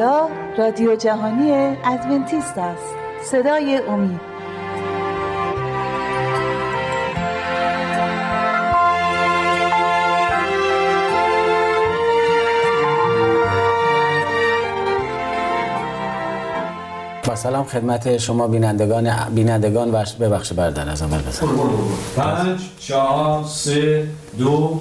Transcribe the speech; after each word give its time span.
اینجا 0.00 0.28
رادیو 0.58 0.96
جهانی 0.96 1.76
ادونتیست 1.84 2.58
است. 2.58 2.94
صدای 3.24 3.80
امید. 3.88 4.20
با 17.26 17.36
سلام 17.36 17.64
خدمت 17.64 18.16
شما 18.16 18.48
بینندگان 18.48 19.10
بینندگان 19.34 19.90
و 19.90 20.04
ببخش 20.20 20.52
بردن 20.52 20.88
از 20.88 21.02
اول 21.02 21.18
بزن. 21.18 21.46
پنج 22.16 22.60
چهار 22.80 23.44
سه 23.44 24.08
دو. 24.38 24.80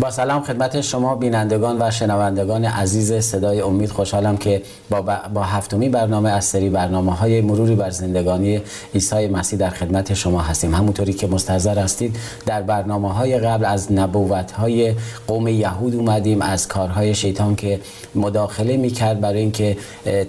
با 0.00 0.10
سلام 0.10 0.42
خدمت 0.42 0.80
شما 0.80 1.14
بینندگان 1.14 1.76
و 1.80 1.90
شنوندگان 1.90 2.64
عزیز 2.64 3.12
صدای 3.12 3.60
امید. 3.60 3.90
خوشحالم 3.90 4.36
که 4.36 4.62
با, 4.90 5.00
با 5.34 5.42
هفتمی 5.42 5.88
برنامه 5.88 6.30
از 6.30 6.44
سری 6.44 6.70
برنامه 6.70 7.12
های 7.14 7.40
مروری 7.40 7.74
بر 7.74 7.90
زندگانی 7.90 8.60
عیسی 8.94 9.28
مسیح 9.28 9.58
در 9.58 9.70
خدمت 9.70 10.14
شما 10.14 10.40
هستیم. 10.40 10.74
همونطوری 10.74 11.12
که 11.12 11.26
مستحضر 11.26 11.78
هستید 11.78 12.16
در 12.46 12.62
برنامه 12.62 13.12
های 13.12 13.38
قبل 13.38 13.64
از 13.64 13.92
نبوت 13.92 14.52
های 14.52 14.94
قوم 15.26 15.48
یهود 15.48 15.94
اومدیم 15.94 16.42
از 16.42 16.68
کارهای 16.68 17.14
شیطان 17.14 17.56
که 17.56 17.80
مداخله 18.14 18.76
می‌کرد 18.76 19.20
برای 19.20 19.40
اینکه 19.40 19.76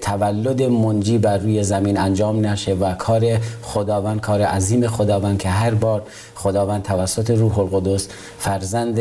تولد 0.02 0.63
منجی 0.63 1.18
بر 1.18 1.38
روی 1.38 1.63
زمین 1.63 1.99
انجام 1.99 2.45
نشه 2.45 2.73
و 2.73 2.93
کار 2.93 3.38
خداوند 3.62 4.21
کار 4.21 4.41
عظیم 4.41 4.88
خداوند 4.88 5.40
که 5.40 5.49
هر 5.49 5.73
بار 5.73 6.04
خداوند 6.35 6.84
توسط 6.84 7.29
روح 7.29 7.59
القدس 7.59 8.07
فرزند 8.40 8.99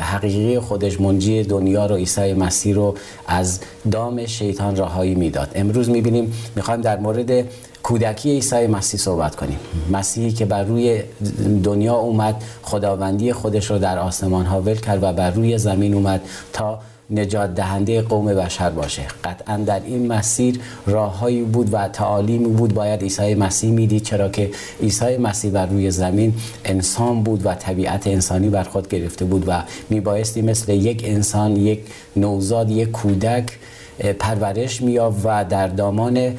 حقیقی 0.00 0.58
خودش 0.58 1.00
منجی 1.00 1.42
دنیا 1.42 1.86
رو 1.86 1.96
عیسی 1.96 2.32
مسیح 2.32 2.74
رو 2.74 2.94
از 3.26 3.60
دام 3.90 4.26
شیطان 4.26 4.76
رهایی 4.76 5.14
می‌داد. 5.14 5.50
امروز 5.54 5.90
می‌بینیم 5.90 6.32
می‌خوایم 6.56 6.80
در 6.80 6.98
مورد 6.98 7.44
کودکی 7.82 8.30
عیسی 8.30 8.66
مسیح 8.66 9.00
صحبت 9.00 9.36
کنیم. 9.36 9.58
مسیحی 9.92 10.32
که 10.32 10.44
بر 10.44 10.64
روی 10.64 11.02
دنیا 11.64 11.94
اومد 11.94 12.42
خداوندی 12.62 13.32
خودش 13.32 13.70
رو 13.70 13.78
در 13.78 13.98
آسمان 13.98 14.46
ها 14.46 14.60
ول 14.60 14.74
کرد 14.74 15.02
و 15.02 15.12
بر 15.12 15.30
روی 15.30 15.58
زمین 15.58 15.94
اومد 15.94 16.20
تا 16.52 16.78
نجات 17.10 17.54
دهنده 17.54 18.02
قوم 18.02 18.26
بشر 18.26 18.70
باشه. 18.70 19.02
قطعا 19.24 19.56
در 19.56 19.80
این 19.84 20.12
مسیر 20.12 20.60
راههایی 20.86 21.42
بود 21.42 21.74
و 21.74 21.88
تعالیمی 21.88 22.48
بود. 22.48 22.74
باید 22.74 23.02
عیسی 23.02 23.34
مسیح 23.34 23.70
می‌دید 23.70 24.02
چرا 24.02 24.28
که 24.28 24.50
عیسی 24.82 25.16
مسیح 25.16 25.50
بر 25.50 25.66
روی 25.66 25.90
زمین 25.90 26.34
انسان 26.64 27.22
بود 27.22 27.46
و 27.46 27.54
طبیعت 27.54 28.06
انسانی 28.06 28.48
بر 28.48 28.62
خود 28.64 28.88
گرفته 28.88 29.24
بود 29.24 29.44
و 29.46 29.62
میبایستی 29.90 30.42
مثل 30.42 30.72
یک 30.72 31.02
انسان 31.04 31.56
یک 31.56 31.80
نوزاد 32.16 32.70
یک 32.70 32.90
کودک 32.90 33.58
پرورش 34.18 34.82
میاب 34.82 35.16
و 35.24 35.44
در 35.44 35.66
دامان 35.66 36.34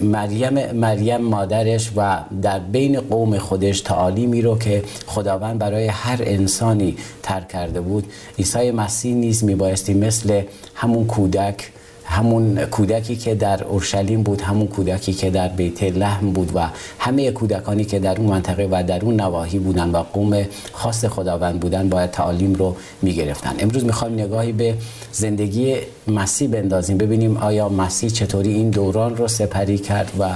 مریم 0.00 0.72
مریم 0.72 1.16
مادرش 1.16 1.90
و 1.96 2.18
در 2.42 2.58
بین 2.58 3.00
قوم 3.00 3.38
خودش 3.38 3.80
تعالیمی 3.80 4.42
رو 4.42 4.58
که 4.58 4.82
خداوند 5.06 5.58
برای 5.58 5.86
هر 5.86 6.18
انسانی 6.20 6.96
ترک 7.22 7.48
کرده 7.48 7.80
بود. 7.80 8.04
عیسی 8.38 8.70
مسیح 8.70 9.14
نیز 9.14 9.44
میبایستی 9.44 9.94
مثل 9.94 10.42
همون 10.74 11.06
کودک 11.06 11.70
همون 12.04 12.64
کودکی 12.64 13.16
که 13.16 13.34
در 13.34 13.64
اورشلیم 13.64 14.22
بود 14.22 14.40
همون 14.40 14.66
کودکی 14.66 15.12
که 15.12 15.30
در 15.30 15.48
بیت 15.48 15.82
لحم 15.82 16.30
بود 16.30 16.52
و 16.54 16.68
همه 16.98 17.30
کودکانی 17.30 17.84
که 17.84 17.98
در 17.98 18.18
اون 18.18 18.26
منطقه 18.26 18.68
و 18.70 18.82
در 18.86 19.04
اون 19.04 19.20
نواحی 19.20 19.58
بودن 19.58 19.90
و 19.90 20.02
قوم 20.02 20.44
خاص 20.72 21.04
خداوند 21.04 21.60
بودن 21.60 21.88
باید 21.88 22.10
تعالیم 22.10 22.54
رو 22.54 22.76
می‌گرفتن 23.02 23.54
امروز 23.58 23.84
می‌خوایم 23.84 24.14
نگاهی 24.14 24.52
به 24.52 24.74
زندگی 25.12 25.76
مسیح 26.10 26.48
بندازیم. 26.48 26.98
ببینیم 26.98 27.36
آیا 27.36 27.68
مسیح 27.68 28.10
چطوری 28.10 28.52
این 28.52 28.70
دوران 28.70 29.16
رو 29.16 29.28
سپری 29.28 29.78
کرد 29.78 30.12
و 30.18 30.28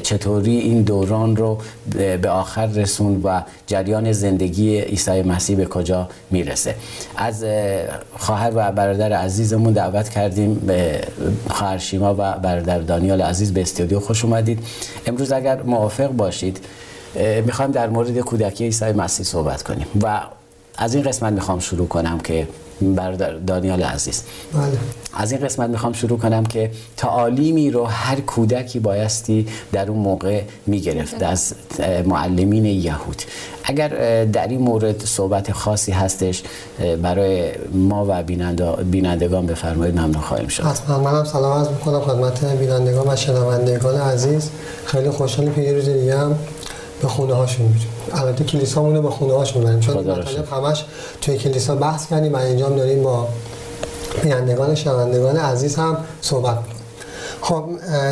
چطوری 0.00 0.56
این 0.56 0.82
دوران 0.82 1.36
رو 1.36 1.58
به 2.22 2.30
آخر 2.30 2.66
رسون 2.66 3.20
و 3.24 3.42
جریان 3.66 4.12
زندگی 4.12 4.80
عیسی 4.80 5.22
مسیح 5.22 5.56
به 5.56 5.66
کجا 5.66 6.08
می‌رسه. 6.30 6.74
از 7.16 7.44
خواهر 8.18 8.52
و 8.54 8.72
برادر 8.72 9.12
عزیزمون 9.12 9.72
دعوت 9.72 10.08
کردیم 10.08 10.54
به 10.54 11.00
خواهر 11.50 11.78
شیما 11.78 12.14
و 12.18 12.38
برادر 12.38 12.78
دانیال 12.78 13.22
عزیز 13.22 13.54
به 13.54 13.60
استودیو 13.60 14.00
خوش 14.00 14.24
اومدید. 14.24 14.58
امروز 15.06 15.32
اگر 15.32 15.62
موافق 15.62 16.08
باشید 16.08 16.60
می‌خوایم 17.46 17.70
در 17.70 17.88
مورد 17.88 18.18
کودکی 18.18 18.64
عیسی 18.64 18.92
مسیح 18.92 19.26
صحبت 19.26 19.62
کنیم 19.62 19.86
و 20.02 20.20
از 20.78 20.94
این 20.94 21.04
قسمت 21.04 21.32
می‌خوام 21.32 21.58
شروع 21.58 21.88
کنم 21.88 22.18
که 22.18 22.48
برادر 22.80 23.32
دانیال 23.32 23.82
عزیز. 23.82 24.22
بله. 24.52 24.62
از 25.14 25.32
این 25.32 25.40
قسمت 25.44 25.70
می‌خوام 25.70 25.92
شروع 25.92 26.18
کنم 26.18 26.46
که 26.46 26.70
تعالیمی 26.96 27.70
رو 27.70 27.84
هر 27.84 28.20
کودکی 28.20 28.78
بایستی 28.78 29.46
در 29.72 29.90
اون 29.90 29.98
موقع 29.98 30.42
می‌گرفت 30.66 31.22
از 31.22 31.54
معلمین 32.06 32.64
یهود. 32.64 33.22
اگر 33.64 33.88
در 34.24 34.48
این 34.48 34.60
مورد 34.60 35.04
صحبت 35.04 35.52
خاصی 35.52 35.92
هستش 35.92 36.42
برای 37.02 37.50
ما 37.72 38.06
و 38.08 38.22
بینندگان 38.84 39.46
بفرمایید 39.46 39.98
ممنون 39.98 40.22
خواهیم 40.22 40.48
شد. 40.48 40.62
حتما 40.62 40.98
منم 40.98 41.24
سلام 41.24 41.58
عرض 41.58 41.68
می‌کنم 41.68 42.00
خدمت 42.00 42.44
بینندگان 42.44 43.12
و 43.12 43.16
شنوندگان 43.16 44.00
عزیز. 44.00 44.50
خیلی 44.84 45.10
خوشحالم 45.10 45.54
که 45.54 45.60
یه 45.60 45.72
روز 45.72 45.88
دیگه 45.88 46.18
هم 46.18 46.38
به 47.02 47.08
خونه 47.08 47.34
هاشون 47.34 47.66
میریم. 47.66 47.88
البته 48.12 48.44
کلیسامونو 48.44 49.02
به 49.02 49.10
خونه 49.10 49.34
هاشون 49.34 49.64
بریم 49.64 49.80
چون 49.80 49.96
مطالب 49.96 50.52
همش 50.52 50.84
توی 51.20 51.38
کلیسا 51.38 51.74
بحث 51.74 52.06
کردیم. 52.06 52.34
و 52.34 52.36
اینجا 52.36 52.68
داریم 52.68 53.02
با 53.02 53.28
بینندگان 54.22 54.74
شنوندگان 54.74 55.36
عزیز 55.36 55.76
هم 55.76 55.96
صحبت 56.20 56.58
خب 57.40 57.64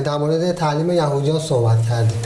در 0.05 0.17
مورد 0.17 0.53
تعلیم 0.53 0.91
یهودیان 0.91 1.41
صحبت 1.41 1.79
کردیم. 1.89 2.19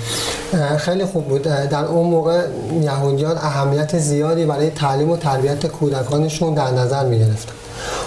خیلی 0.76 1.04
خوب 1.04 1.28
بود. 1.28 1.43
در 1.43 1.84
اون 1.84 2.06
موقع 2.06 2.47
یهودیان 2.82 3.37
اهمیت 3.37 3.98
زیادی 3.98 4.47
برای 4.47 4.71
تعلیم 4.71 5.10
و 5.10 5.16
تربیت 5.16 5.66
کودکانشون 5.66 6.54
در 6.54 6.71
نظر 6.71 7.06
می 7.06 7.19
گرفتن 7.19 7.53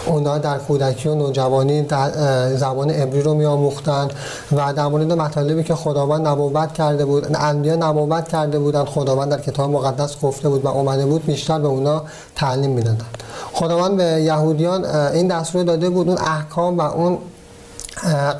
اونا 0.05 0.37
در 0.37 0.57
کودکی 0.57 1.09
و 1.09 1.15
نوجوانی 1.15 1.81
در 1.81 2.11
زبان 2.55 2.89
عبری 2.89 3.21
رو 3.21 3.33
میآموختند 3.33 4.13
و 4.51 4.73
در 4.73 4.87
مورد 4.87 5.13
مطالبی 5.13 5.63
که 5.63 5.75
خداوند 5.75 6.27
نبوت 6.27 6.73
کرده 6.73 7.05
بود 7.05 7.27
انبیا 7.35 7.75
نبوت 7.75 8.27
کرده 8.27 8.59
بودند 8.59 8.85
خداوند 8.85 9.31
در 9.31 9.41
کتاب 9.41 9.71
مقدس 9.71 10.21
گفته 10.21 10.49
بود 10.49 10.65
و 10.65 10.67
اومده 10.67 11.05
بود 11.05 11.25
بیشتر 11.25 11.59
به 11.59 11.67
اونا 11.67 12.03
تعلیم 12.35 12.71
می‌دادند. 12.71 13.05
خداوند 13.53 13.97
به 13.97 14.03
یهودیان 14.03 14.85
این 14.85 15.27
دستور 15.27 15.63
داده 15.63 15.89
بود 15.89 16.09
اون 16.09 16.17
احکام 16.17 16.77
و 16.77 16.81
اون 16.81 17.17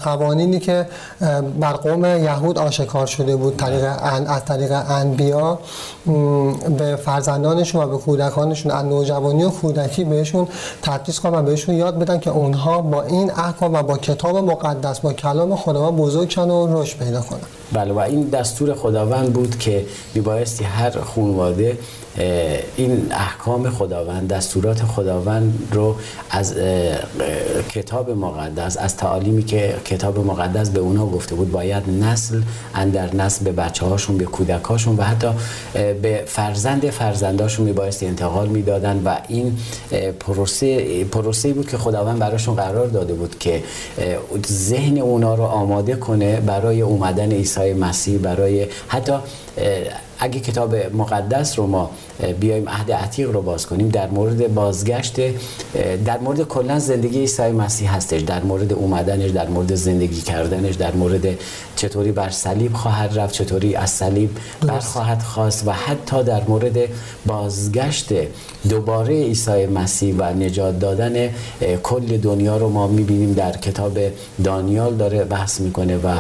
قوانینی 0.04 0.60
که 0.60 0.88
بر 1.60 1.74
قوم 1.74 2.06
یهود 2.06 2.58
آشکار 2.58 3.06
شده 3.06 3.36
بود 3.36 3.58
طریق 3.58 3.84
از 4.28 4.46
طریق 4.46 4.72
انبیا 4.90 5.60
به 6.78 6.96
فرزندانشون 6.96 7.84
و 7.84 7.88
به 7.88 7.98
کودکانشون 7.98 8.72
از 8.72 8.86
نوجوانی 8.86 9.44
و 9.44 9.50
کودکی 9.50 10.04
بهشون 10.04 10.48
تدریس 10.82 11.20
کنن 11.20 11.40
و 11.40 11.42
بهشون 11.42 11.76
یاد 11.76 12.00
بدن 12.00 12.20
که 12.20 12.30
اونها 12.30 12.82
با 12.82 13.02
این 13.02 13.32
احکام 13.32 13.74
و 13.74 13.84
با 13.84 13.98
کتاب 13.98 14.38
مقدس 14.38 15.00
با 15.00 15.14
کلام 15.14 15.56
خداوند 15.56 15.96
بزرگ 15.96 16.30
شن 16.30 16.50
و 16.50 16.82
رشد 16.82 16.98
پیدا 16.98 17.22
کنن. 17.22 17.40
بله 17.74 17.94
و 17.94 18.00
این 18.00 18.24
دستور 18.24 18.74
خداوند 18.74 19.34
بود 19.34 19.58
که 19.58 19.86
میبایستی 20.14 20.64
هر 20.64 21.02
خانواده 21.02 21.78
این 22.76 23.12
احکام 23.12 23.70
خداوند 23.70 24.28
دستورات 24.28 24.84
خداوند 24.84 25.68
رو 25.72 25.96
از 26.30 26.56
کتاب 27.70 28.10
مقدس 28.10 28.78
از 28.78 28.98
تعالیمی 28.98 29.44
که 29.44 29.76
کتاب 29.86 30.20
مقدس 30.20 30.70
به 30.70 30.80
اونا 30.80 31.06
گفته 31.06 31.36
بود 31.36 31.52
باید 31.52 31.90
نسل 31.90 32.42
اندر 32.76 33.16
نسل 33.16 33.46
به 33.46 33.52
بچه 33.52 33.86
هاشون 33.86 34.18
به 34.18 34.26
کودکاشون 34.26 34.96
و 34.96 35.04
حتی 35.04 35.28
به 35.74 36.24
فرزند 36.28 36.90
فرزنداشون 36.90 37.66
میبایستی 37.66 38.06
انتقال 38.06 38.48
می‌دادن 38.48 39.02
و 39.06 39.18
این 39.28 39.58
پروسه 40.20 41.04
پروسه 41.04 41.54
بود 41.54 41.70
که 41.70 41.78
خداوند 41.78 42.20
براشون 42.20 42.56
قرار 42.56 42.88
داده 42.88 43.14
بود 43.14 43.40
که 43.40 43.64
ذهن 44.48 44.98
اونا 44.98 45.36
رو 45.36 45.44
آماده 45.44 45.96
کنه 45.96 46.40
برای 46.40 46.82
اومدن 46.82 47.32
عیسی 47.32 47.74
مسیح 47.74 48.18
برای 48.18 48.68
حتی 48.88 49.14
اگه 50.24 50.40
کتاب 50.40 50.76
مقدس 50.76 51.60
رو 51.60 51.68
ما 51.68 51.90
بیایم 52.40 52.70
عهد 52.70 52.92
عتیق 52.92 53.32
رو 53.32 53.42
باز 53.42 53.68
کنیم. 53.68 53.90
در 53.90 54.10
مورد 54.10 54.54
بازگشت 54.54 55.20
در 56.06 56.20
مورد 56.20 56.42
کلا 56.42 56.80
زندگی 56.80 57.20
عیسی 57.20 57.52
مسیح 57.52 57.96
هستش. 57.96 58.22
در 58.22 58.44
مورد 58.44 58.74
اومدنش 58.74 59.30
در 59.30 59.48
مورد 59.48 59.76
زندگی 59.76 60.22
کردنش 60.22 60.76
در 60.76 60.92
مورد 60.92 61.28
چطوری 61.76 62.12
بر 62.12 62.30
صلیب 62.30 62.74
خواهد 62.74 63.20
رفت 63.20 63.34
چطوری 63.34 63.76
از 63.76 63.90
صلیب 63.90 64.30
برخواهد 64.62 65.22
خواست 65.22 65.68
و 65.68 65.72
حتی 65.72 66.24
در 66.24 66.42
مورد 66.48 66.78
بازگشت 67.26 68.10
دوباره 68.70 69.24
عیسی 69.24 69.66
مسیح 69.66 70.16
و 70.18 70.24
نجات 70.24 70.80
دادن 70.80 71.30
کل 71.84 72.18
دنیا 72.18 72.58
رو 72.58 72.70
ما 72.70 72.88
می‌بینیم 72.88 73.34
در 73.34 73.52
کتاب 73.52 74.00
دانیال 74.44 74.96
داره 74.96 75.24
بحث 75.24 75.62
می‌کنه 75.62 75.98
و 75.98 76.16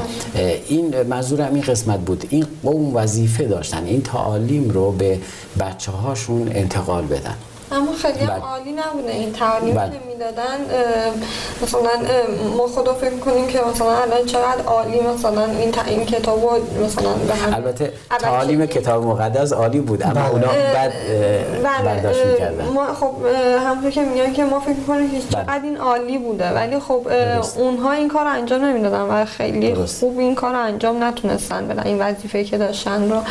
این 0.67 1.01
منظور 1.09 1.41
این 1.41 1.61
قسمت 1.61 1.99
بود. 1.99 2.25
این 2.29 2.45
قوم 2.63 2.95
وظیفه 2.95 3.43
داشتن. 3.43 3.85
این 3.85 4.01
تعالیم 4.01 4.69
رو 4.69 4.91
به 4.91 5.19
بچه 5.59 5.82
هاشون 5.91 6.51
انتقال 6.55 7.05
بدن 7.05 7.35
اما 7.71 7.93
خیلی 7.93 8.25
بله. 8.25 8.29
عالی 8.33 8.71
نبوده 8.71 9.11
این 9.11 9.33
تعالیم. 9.33 9.75
دادن 10.23 10.57
مثلا 11.61 11.89
ما 12.57 12.67
خدا 12.67 12.93
فکر 12.93 13.17
کنیم 13.17 13.47
که 13.47 13.59
مثلا 13.71 13.87
الان 13.87 14.25
چقدر 14.25 14.63
عالی 14.67 14.99
مثلا 15.01 15.45
این 15.45 15.73
این 15.87 16.05
کتابو 16.05 16.49
مثلا 16.85 17.13
به 17.27 17.35
هم 17.35 17.53
البته 17.53 17.93
تعالیم 18.19 18.65
کتاب 18.65 19.05
مقدس 19.05 19.53
عالی 19.53 19.79
بود 19.79 20.03
اما 20.03 20.13
بله. 20.13 20.29
اونا 20.29 20.47
بعد 20.47 20.93
بله. 21.63 21.85
برداشت 21.85 22.25
می‌کردن 22.25 22.65
ما 22.65 22.93
خب 22.93 23.13
همونطور 23.67 23.91
که 23.91 24.01
میگن 24.01 24.33
که 24.33 24.43
ما 24.43 24.59
فکر 24.59 24.83
کنیم 24.87 25.11
که 25.11 25.17
بله. 25.17 25.43
چقدر 25.43 25.63
این 25.63 25.77
عالی 25.77 26.17
بوده 26.17 26.49
ولی 26.49 26.79
خب 26.79 27.07
اونها 27.57 27.91
این 27.91 28.07
کار 28.07 28.27
انجام 28.27 28.65
نمی‌دادن 28.65 29.01
و 29.01 29.25
خیلی 29.25 29.75
خوب 29.75 30.19
این 30.19 30.35
کار 30.35 30.55
انجام 30.55 31.03
نتونستن 31.03 31.67
بدن 31.67 31.83
این 31.83 31.99
وظیفه 31.99 32.43
که 32.43 32.57
داشتن 32.57 33.11
رو 33.11 33.21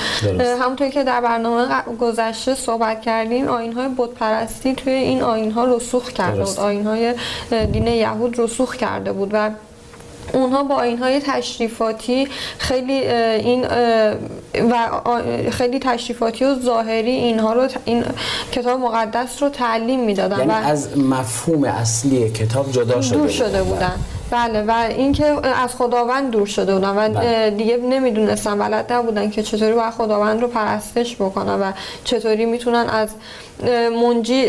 همونطور 0.62 0.88
که 0.88 1.04
در 1.04 1.20
برنامه 1.20 1.66
گذشته 2.00 2.54
صحبت 2.54 3.00
کردیم 3.00 3.48
آین 3.48 3.72
های 3.72 3.88
بت 3.98 4.10
پرستی 4.10 4.74
توی 4.74 4.92
این 4.92 5.22
آین 5.22 5.50
ها 5.50 5.64
رسوخ 5.64 6.08
کرده 6.10 6.44
بود 6.44 6.58
آین 6.58 6.81
های 6.84 7.14
دین 7.72 7.86
یهود 7.86 8.38
رسوخ 8.38 8.76
کرده 8.76 9.12
بود 9.12 9.30
و 9.32 9.50
اونها 10.32 10.62
با 10.62 10.82
های 11.00 11.20
تشریفاتی 11.20 12.28
خیلی 12.58 12.92
این 12.92 13.66
و 14.54 14.88
خیلی 15.50 15.78
تشریفاتی 15.78 16.44
و 16.44 16.60
ظاهری 16.60 17.10
اینها 17.10 17.52
رو 17.52 17.68
این 17.84 18.04
کتاب 18.52 18.80
مقدس 18.80 19.42
رو 19.42 19.48
تعلیم 19.48 20.00
می‌دادن 20.00 20.38
یعنی 20.38 20.50
و 20.50 20.54
از 20.54 20.98
مفهوم 20.98 21.64
اصلی 21.64 22.30
کتاب 22.30 22.72
جدا 22.72 23.00
شده, 23.00 23.16
دور 23.16 23.28
شده 23.28 23.62
بودن. 23.62 23.92
بله 24.32 24.62
و 24.62 24.70
اینکه 24.88 25.24
از 25.62 25.74
خداوند 25.74 26.30
دور 26.30 26.46
شده 26.46 26.74
بودن 26.74 26.88
و 26.88 27.08
بله. 27.08 27.50
دیگه 27.50 27.76
نمی‌دونستن 27.76 28.58
بلد 28.58 28.92
نبودن 28.92 29.30
که 29.30 29.42
چطوری 29.42 29.72
باید 29.72 29.90
خداوند 29.90 30.40
رو 30.40 30.48
پرستش 30.48 31.16
بکنن 31.16 31.60
و 31.60 31.72
چطوری 32.04 32.44
می‌تونن 32.44 32.86
از 32.88 33.08
منجی 34.02 34.44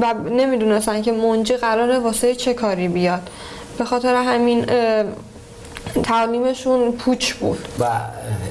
و 0.00 0.14
نمی‌دونستن 0.30 1.02
که 1.02 1.12
منجی 1.12 1.56
قراره 1.56 1.98
واسه 1.98 2.34
چه 2.34 2.54
کاری 2.54 2.88
بیاد 2.88 3.30
به 3.78 3.84
خاطر 3.84 4.14
همین 4.14 4.66
تعلیمشون 6.02 6.92
پوچ 6.92 7.32
بود. 7.32 7.58
و 7.80 7.84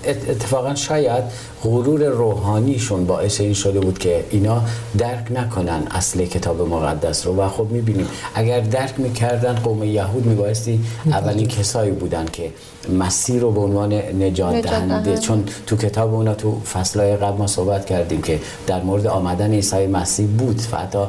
اتفاقا 0.05 0.75
شاید 0.75 1.23
غرور 1.63 2.03
روحانیشون 2.03 3.05
باعث 3.05 3.41
این 3.41 3.53
شده 3.53 3.79
بود 3.79 3.99
که 3.99 4.25
اینا 4.29 4.61
درک 4.97 5.31
نکنن 5.31 5.87
اصل 5.91 6.25
کتاب 6.25 6.61
مقدس 6.61 7.27
رو. 7.27 7.35
و 7.35 7.47
خب 7.49 7.67
می‌بینیم 7.71 8.07
اگر 8.35 8.59
درک 8.59 8.93
می‌کردن 8.97 9.53
قوم 9.53 9.83
یهود 9.83 10.25
میبایستی 10.25 10.79
اولین 11.05 11.47
کسایی 11.47 11.91
بودن 11.91 12.25
که 12.25 12.51
مسیر 12.99 13.41
رو 13.41 13.51
به 13.51 13.59
عنوان 13.59 13.93
نجات 13.93 14.61
دهنده 14.61 15.17
چون 15.17 15.43
تو 15.67 15.77
کتاب 15.77 16.13
اونا 16.13 16.33
تو 16.33 16.59
فصلهای 16.59 17.15
قبل 17.15 17.37
ما 17.37 17.47
صحبت 17.47 17.85
کردیم 17.85 18.21
که 18.21 18.39
در 18.67 18.81
مورد 18.81 19.07
آمدن 19.07 19.51
عیسی 19.51 19.87
مسیح 19.87 20.27
بود. 20.27 20.61
و 20.71 20.77
حتی 20.77 20.99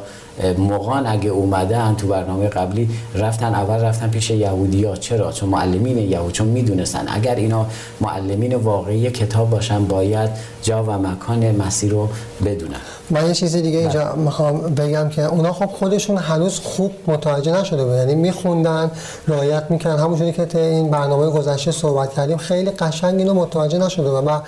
موقعان 0.59 1.07
اگه 1.07 1.31
اومدن 1.31 1.95
تو 1.95 2.07
برنامه 2.07 2.49
قبلی 2.49 2.89
رفتن 3.15 3.55
اول 3.55 3.85
رفتن 3.85 4.11
پیش 4.11 4.31
یهودی 4.31 4.85
ها 4.85 4.97
چرا؟ 4.97 5.33
چون 5.33 5.49
معلمین 5.49 5.99
یهود 5.99 6.33
چون 6.33 6.49
می‌دونستن. 6.49 7.05
اگر 7.09 7.35
اینا 7.35 7.67
معلمین 8.01 8.55
واقعی 8.55 9.11
کتاب 9.11 9.51
باشن 9.51 9.85
باید 9.85 10.31
جا 10.63 10.85
و 10.85 10.91
مکان 10.91 11.57
مسیر 11.57 11.93
رو 11.93 12.09
بدونن. 12.45 12.81
من 13.11 13.27
یه 13.27 13.35
چیز 13.35 13.57
دیگه 13.57 13.79
اینجا 13.79 14.05
بله. 14.05 14.15
می‌خوام 14.15 14.61
بگم 14.61 15.09
که 15.09 15.23
اونا 15.23 15.53
خب 15.53 15.67
خودشون 15.67 16.17
هنوز 16.19 16.61
خوب 16.61 16.93
متوجه 17.07 17.61
نشده 17.61 17.85
بود 17.85 17.95
یعنی 17.95 18.15
میخوندن 18.15 18.91
رعایت 19.29 19.65
می‌کنن 19.71 19.99
همونجوری 19.99 20.33
که 20.33 20.59
این 20.59 20.91
برنامه 20.91 21.31
گذشته 21.31 21.73
صحبت 21.73 22.13
کردیم 22.13 22.37
خیلی 22.37 22.71
قشنگ 22.71 23.19
اینو 23.19 23.35
متوجه 23.35 23.79
نشده 23.79 24.09
و 24.09 24.41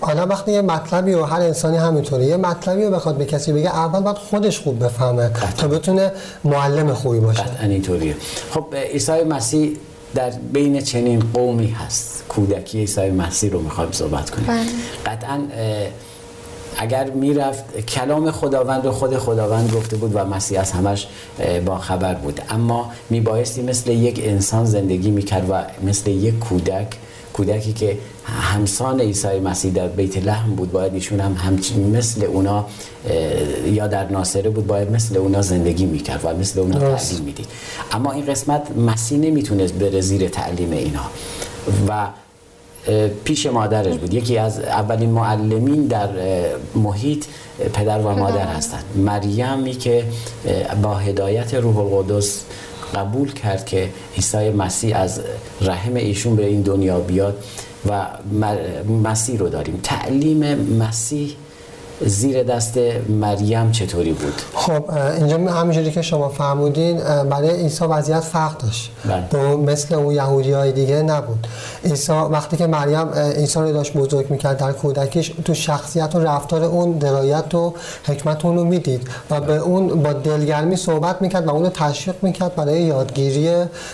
حالا 0.00 0.26
وقتی 0.26 0.52
یه 0.52 0.62
مطلبی 0.62 1.14
و 1.14 1.24
هر 1.24 1.40
انسانی 1.40 1.76
همینطوره 1.76 2.24
یه 2.24 2.36
مطلبی 2.36 2.84
رو 2.84 2.90
بخواد 2.90 3.16
به 3.16 3.24
کسی 3.24 3.52
بگه 3.52 3.76
اول 3.76 4.00
باید 4.00 4.16
خودش 4.16 4.60
خوب 4.60 4.84
بفهمه. 4.84 5.27
تا 5.56 5.68
بتونه 5.68 6.12
معلم 6.44 6.94
خوبی 6.94 7.20
باشه. 7.20 7.42
قطعا 7.42 7.66
اینطوریه. 7.68 8.16
خب 8.50 8.66
عیسی 8.92 9.24
مسیح 9.24 9.76
در 10.14 10.30
بین 10.30 10.80
چنین 10.80 11.22
قومی 11.34 11.66
هست. 11.66 12.24
کودکی 12.28 12.78
عیسی 12.78 13.10
مسیح 13.10 13.50
رو 13.50 13.60
می‌خوایم 13.60 13.92
صحبت 13.92 14.30
کنیم. 14.30 14.46
بله. 14.46 14.66
قطعا 15.06 15.38
اگر 16.76 17.10
می‌رفت 17.10 17.80
کلام 17.80 18.30
خداوند 18.30 18.86
رو 18.86 18.92
خود 18.92 19.18
خداوند 19.18 19.72
گفته 19.72 19.96
بود 19.96 20.12
و 20.14 20.24
مسیح 20.24 20.60
از 20.60 20.72
همش 20.72 21.08
با 21.66 21.78
خبر 21.78 22.14
بود. 22.14 22.40
اما 22.50 22.90
میبایستی 23.10 23.62
مثل 23.62 23.90
یک 23.90 24.20
انسان 24.24 24.64
زندگی 24.64 25.10
می‌کرد 25.10 25.50
و 25.50 25.62
مثل 25.82 26.10
یک 26.10 26.38
کودک 26.38 26.86
کودکی 27.38 27.72
که 27.72 27.98
همسان 28.24 29.00
عیسی 29.00 29.40
مسیح 29.44 29.72
در 29.72 29.86
بیت 29.86 30.18
لحم 30.18 30.54
بود 30.54 30.72
باید 30.72 30.94
ایشون 30.94 31.20
هم 31.20 31.32
همچین 31.32 31.96
مثل 31.96 32.24
اونا 32.24 32.66
یا 33.66 33.86
در 33.86 34.10
ناصره 34.10 34.50
بود 34.50 34.66
باید 34.66 34.90
مثل 34.90 35.16
اونا 35.16 35.42
زندگی 35.42 35.86
می‌کرد 35.86 36.20
و 36.24 36.36
مثل 36.36 36.60
اونا 36.60 36.78
تعلیم 36.78 37.24
می‌دید. 37.24 37.46
اما 37.92 38.12
این 38.12 38.26
قسمت 38.26 38.62
مسیح 38.76 39.18
نمی‌تونست 39.18 39.74
بره 39.74 40.00
زیر 40.00 40.28
تعلیم 40.28 40.72
اینا. 40.72 41.04
و 41.88 42.08
پیش 43.24 43.46
مادرش 43.46 43.96
بود. 43.96 44.14
یکی 44.14 44.38
از 44.38 44.60
اولین 44.60 45.10
معلمین 45.10 45.86
در 45.86 46.08
محیط 46.74 47.24
پدر 47.74 47.98
و 47.98 48.08
مادر 48.10 48.46
هستند. 48.46 48.84
مریمی 48.96 49.72
که 49.72 50.04
با 50.82 50.94
هدایت 50.94 51.54
روح 51.54 51.78
القدس 51.78 52.42
قبول 52.94 53.32
کرد 53.32 53.66
که 53.66 53.88
عیسی 54.16 54.50
مسیح 54.50 54.98
از 54.98 55.20
رحم 55.60 55.94
ایشون 55.94 56.36
به 56.36 56.46
این 56.46 56.62
دنیا 56.62 57.00
بیاد 57.00 57.44
و 57.88 58.06
مسیح 59.04 59.38
رو 59.38 59.48
داریم. 59.48 59.80
تعلیم 59.82 60.54
مسیح 60.54 61.34
زیر 62.00 62.42
دست 62.42 62.78
مریم 63.08 63.70
چطوری 63.70 64.12
بود 64.12 64.42
خب 64.54 64.90
اینجا 64.90 65.36
همینجوری 65.36 65.90
که 65.90 66.02
شما 66.02 66.28
فرمودین 66.28 66.98
برای 67.30 67.50
عیسی 67.50 67.84
وضعیت 67.84 68.20
فرق 68.20 68.58
داشت 68.58 68.90
بله. 69.04 69.56
مثل 69.56 69.94
اون 69.94 70.14
یهودی 70.14 70.52
های 70.52 70.72
دیگه 70.72 71.02
نبود 71.02 71.46
عیسی 71.84 72.12
وقتی 72.12 72.56
که 72.56 72.66
مریم 72.66 73.08
عیسی 73.14 73.60
رو 73.60 73.72
داشت 73.72 73.92
بزرگ 73.92 74.30
می‌کرد 74.30 74.56
در 74.56 74.72
کودکیش 74.72 75.32
تو 75.44 75.54
شخصیت 75.54 76.14
و 76.14 76.18
رفتار 76.18 76.64
اون 76.64 76.92
درایت 76.92 77.54
و 77.54 77.74
حکمت 78.06 78.44
اون 78.44 78.56
رو 78.56 78.64
می‌دید 78.64 79.08
و 79.30 79.40
به 79.40 79.56
اون 79.56 80.02
با 80.02 80.12
دلگرمی 80.12 80.76
صحبت 80.76 81.22
می‌کرد 81.22 81.46
و 81.46 81.50
اون 81.50 81.64
رو 81.64 81.70
تشویق 81.70 82.16
می‌کرد 82.22 82.54
برای 82.54 82.82
یادگیری 82.82 83.50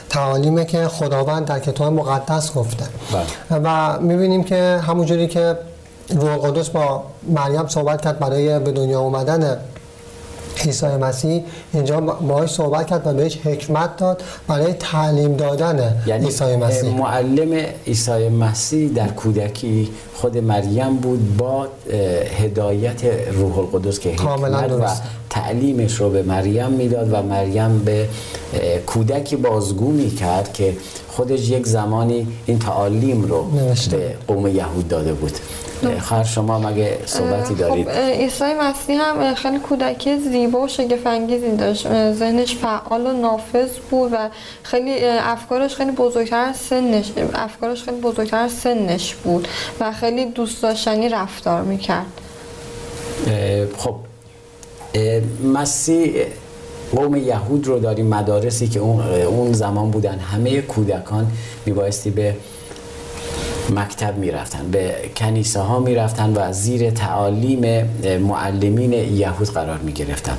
تعالیمی 0.09 0.67
که 0.67 0.89
خداوند 0.89 1.45
در 1.45 1.59
کتاب 1.59 1.93
مقدس 1.93 2.55
گفته 2.55 2.85
بله. 3.13 3.61
و 3.65 4.01
می‌بینیم 4.01 4.45
که 4.45 4.81
همونجوری 4.87 5.29
که 5.29 5.57
روح 6.09 6.37
قدس 6.37 6.69
با 6.69 7.03
مریم 7.29 7.67
صحبت 7.69 8.03
کرد 8.03 8.19
برای 8.19 8.59
به 8.59 8.73
دنیا 8.73 9.01
اومدن 9.01 9.57
عیسی 10.65 10.87
مسیح. 10.87 11.43
اینجا 11.73 12.01
باهاش 12.01 12.51
صحبت 12.51 12.87
کرد 12.87 13.07
و 13.07 13.13
بهش 13.13 13.39
حکمت 13.45 13.97
داد 13.97 14.23
برای 14.49 14.73
تعلیم 14.73 15.37
دادن 15.37 16.03
یعنی 16.07 16.27
عیسی 16.27 16.57
مسیح. 16.57 16.99
معلم 16.99 17.67
عیسی 17.87 18.29
مسیح 18.29 18.91
در 18.93 19.09
کودکی 19.09 19.89
خود 20.15 20.39
مریم 20.39 20.97
بود 20.97 21.37
با 21.37 21.67
هدایت 22.39 23.05
روح 23.33 23.59
القدس 23.59 23.99
که 23.99 24.11
حکمت 24.11 24.73
و 24.73 24.87
تعلیمش 25.31 25.95
رو 25.95 26.11
به 26.11 26.23
مریم 26.23 26.71
می‌داد 26.71 27.13
و 27.13 27.23
مریم 27.23 27.79
به 27.79 28.09
کودکی 28.87 29.37
بازگو 29.37 29.93
می‌کرد 29.93 30.53
که 30.53 30.77
خودش 31.09 31.49
یک 31.49 31.67
زمانی 31.67 32.27
این 32.47 32.59
تعالیم 32.59 33.23
رو 33.23 33.45
به 33.91 34.15
قوم 34.29 34.47
یهود 34.47 34.89
داده 34.89 35.13
بود. 35.13 35.33
خواهر 36.01 36.25
شما 36.25 36.59
مگه 36.59 36.99
صحبتی 37.07 37.55
خب، 37.55 37.61
دارید. 37.61 37.89
خب 37.89 37.99
عیسی 37.99 38.45
مسیح 38.61 39.01
هم 39.01 39.35
خیلی 39.35 39.59
کودکی 39.59 40.19
زیبا 40.19 40.61
و 40.61 40.69
شگفنگیزی 40.69 41.57
داشت. 41.57 42.13
ذهنش 42.13 42.57
فعال 42.57 43.07
و 43.07 43.13
نافذ 43.13 43.69
بود 43.91 44.13
و 44.13 44.29
خیلی 44.63 45.05
افکارش 45.05 45.75
خیلی 45.75 45.91
بزرگتر 45.91 46.45
از 46.45 46.57
سنش 46.57 47.13
افکارش 47.35 47.83
خیلی 47.83 48.01
بزرگتر 48.01 48.37
از 48.39 48.53
سنش 48.53 49.15
بود 49.15 49.49
و 49.81 49.93
خیلی 49.93 50.25
دوست 50.25 50.63
داشتنی 50.63 51.09
رفتار 51.09 51.63
می‌کرد. 51.63 52.07
خب 53.79 53.95
مسیح 55.55 56.27
قوم 56.97 57.17
یهود 57.17 57.67
رو 57.67 57.79
داریم 57.79 58.07
مدارسی 58.07 58.69
که 58.69 58.81
اون 58.81 59.53
زمان 59.53 59.91
بودن 59.91 60.19
همه 60.19 60.61
کودکان 60.61 61.27
میبایستی 61.67 62.11
به 62.11 62.37
مکتب 63.71 64.19
می‌رفتن 64.19 64.71
به 64.71 64.95
کنیسه 65.17 65.61
ها 65.61 65.79
می‌رفتن 65.81 66.33
و 66.37 66.53
زیر 66.53 66.91
تعالیم 66.91 67.91
معلمین 68.19 68.93
یهود 68.93 69.49
قرار 69.49 69.79
می‌گرفتن. 69.79 70.37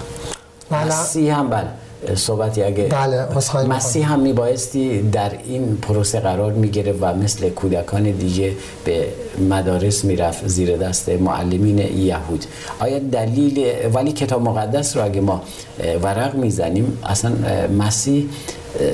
بله. 0.69 0.85
مسیح 0.85 1.39
هم 1.39 1.49
بله 1.49 1.67
صحبتی 2.15 2.63
اگه 2.63 2.83
بله 2.83 3.25
مسیح 3.67 4.11
هم 4.11 4.19
میبایستی 4.19 5.01
در 5.01 5.31
این 5.45 5.77
پروسه 5.77 6.19
قرار 6.19 6.51
می‌گیره 6.51 6.93
و 7.01 7.15
مثل 7.15 7.49
کودکان 7.49 8.03
دیگه 8.03 8.51
به 8.85 9.07
مدارس 9.49 10.05
می‌رفت 10.05 10.47
زیر 10.47 10.77
دست 10.77 11.09
معلمین 11.09 11.77
یهود. 11.77 12.45
آیا 12.79 12.99
دلیل 12.99 13.65
ولی 13.93 14.11
کتاب 14.11 14.41
مقدس 14.41 14.97
رو 14.97 15.05
اگه 15.05 15.21
ما 15.21 15.41
ورق 16.03 16.35
می‌زنیم 16.35 16.97
اصلا 17.05 17.31
مسیح 17.77 18.25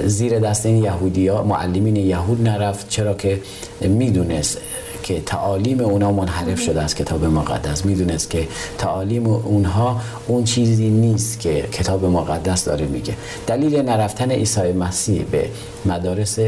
زیر 0.05 0.39
دست 0.39 0.65
این 0.65 0.83
یهودی 0.83 1.27
ها 1.27 1.43
معلمین 1.43 1.95
یهود 1.95 2.47
نرفت. 2.47 2.89
چرا 2.89 3.13
که 3.13 3.39
می‌دونست 3.81 4.57
که 5.03 5.21
تعالیم 5.21 5.81
اونا 5.81 6.11
منحرف 6.11 6.61
شده 6.61 6.81
از 6.81 6.95
کتاب 6.95 7.25
مقدس. 7.25 7.85
می‌دونست 7.85 8.29
که 8.29 8.47
تعالیم 8.77 9.27
اونها 9.27 10.01
اون 10.27 10.43
چیزی 10.43 10.89
نیست 10.89 11.39
که 11.39 11.61
کتاب 11.71 12.05
مقدس 12.05 12.65
داره 12.65 12.85
میگه. 12.85 13.13
دلیل 13.47 13.81
نرفتن 13.81 14.31
عیسی 14.31 14.71
مسیح 14.71 15.23
به 15.31 15.45
مدارس 15.85 16.39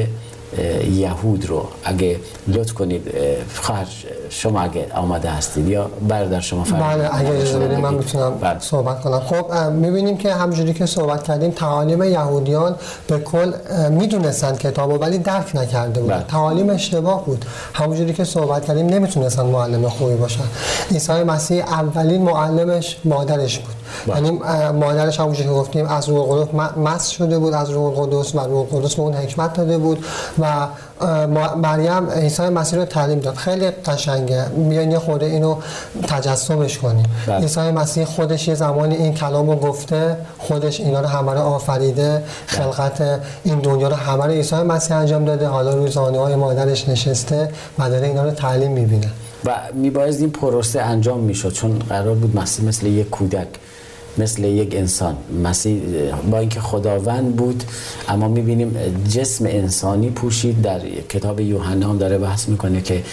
یهود 0.92 1.46
رو 1.46 1.68
اگه 1.84 2.20
لطف 2.48 2.74
کنید 2.74 3.12
خواهر 3.56 3.88
شما 4.30 4.62
اگه 4.62 4.88
آماده 4.96 5.30
هستید 5.30 5.68
یا 5.68 5.90
برادر 6.08 6.40
شما 6.40 6.64
فرمایید 6.64 6.98
بله 6.98 7.20
اگه 7.20 7.30
اجازه 7.30 7.60
بدید 7.60 7.80
من 7.80 7.94
می‌تونم 7.94 8.34
بله. 8.42 8.60
صحبت 8.60 9.02
کنم 9.02 9.20
خب 9.20 9.54
می‌بینیم 9.72 10.18
که 10.18 10.34
همونجوری 10.34 10.74
که 10.74 10.86
صحبت 10.86 11.24
کردیم 11.24 11.52
تعالیم 11.52 12.04
یهودیان 12.04 12.76
به 13.08 13.20
کل 13.20 13.54
می‌دونستن 13.90 14.56
کتابو 14.56 14.96
ولی 14.96 15.18
درک 15.18 15.56
نکرده 15.56 16.02
بود 16.02 16.10
بله. 16.10 16.24
تعالیم 16.24 16.70
اشتباه 16.70 17.26
بود 17.26 17.46
همونجوری 17.74 18.14
که 18.14 18.24
صحبت 18.24 18.66
کردیم 18.66 18.86
نمی‌تونستن 18.86 19.46
معلم 19.46 19.90
خوبی 19.90 20.16
باشن 20.16 20.44
عیسی 20.92 21.24
مسیح 21.24 21.64
اولین 21.66 22.22
معلمش 22.22 22.98
مادرش 23.06 23.60
بود. 23.60 23.83
یعنی 24.08 24.32
مادرش 24.74 25.20
همونجوری 25.20 25.50
که 25.50 25.54
گفتیم 25.56 25.86
از 25.86 26.10
روح 26.10 26.30
القدس 26.30 26.78
مس 26.78 27.10
شده 27.10 27.40
بود 27.40 27.54
از 27.54 27.70
روح 27.70 28.00
القدس 28.00 28.36
و 28.36 28.40
روح 28.40 28.74
القدس 28.74 28.96
به 28.96 29.02
اون 29.02 29.14
حکمت 29.14 29.54
داده 29.54 29.78
بود 29.78 30.06
و 30.40 30.68
مریم 31.58 32.10
عیسی 32.10 32.44
مسیح 32.50 32.80
رو 32.80 32.86
تعلیم 32.86 33.20
داد. 33.20 33.36
خیلی 33.36 33.70
قشنگه. 33.72 34.50
میان 34.50 34.92
یه 34.92 35.00
خورده 35.00 35.26
اینو 35.26 35.56
تجسمش 36.08 36.78
کنیم. 36.78 37.06
بله. 37.28 37.38
عیسی 37.38 37.60
مسیح 37.60 38.06
خودش 38.06 38.48
یه 38.48 38.56
زمانی 38.56 38.96
این 38.96 39.14
کلام 39.14 39.50
رو 39.50 39.56
گفته 39.56 40.18
خودش 40.40 40.80
اینا 40.80 41.02
رو 41.02 41.08
همه 41.08 41.32
رو 41.32 41.40
آفریده 41.40 42.12
بله. 42.12 42.24
خلقت 42.48 43.22
این 43.44 43.60
دنیا 43.60 43.88
رو 43.88 43.96
همه 43.96 44.26
رو 44.26 44.32
عیسی 44.32 44.56
مسیح 44.56 44.98
انجام 44.98 45.26
داده. 45.26 45.48
حالا 45.48 45.76
روی 45.76 45.92
زانه 45.92 46.20
های 46.20 46.36
مادرش 46.36 46.90
نشسته 46.90 47.50
و 47.80 47.90
داره 47.90 48.08
اینا 48.08 48.24
رو 48.24 48.32
تعلیم 48.32 48.72
می‌بینه. 48.72 49.08
و 49.46 49.52
میبایست 49.74 50.20
این 50.20 50.30
پروسه 50.30 50.82
انجام 50.82 51.20
می‌شد 51.20 51.52
چون 51.52 51.80
قرار 51.80 52.16
بود 52.16 52.36
مسیح 52.36 52.66
مثل 52.66 52.88
یک 52.88 53.10
کودک 53.10 53.48
مثل 54.18 54.44
یک 54.44 54.76
انسان. 54.76 55.16
مسیح 55.44 55.82
با 56.32 56.40
اینکه 56.40 56.60
خداوند 56.60 57.36
بود 57.36 57.64
اما 58.10 58.28
می‌بینیم 58.28 58.76
جسم 59.10 59.46
انسانی 59.46 60.10
پوشید. 60.10 60.62
در 60.62 60.80
کتاب 61.10 61.40
یوحنا 61.40 61.90
هم 61.90 61.98
داره 61.98 62.18
بحث 62.18 62.50
می‌کنه 62.50 62.82
که 62.82 63.04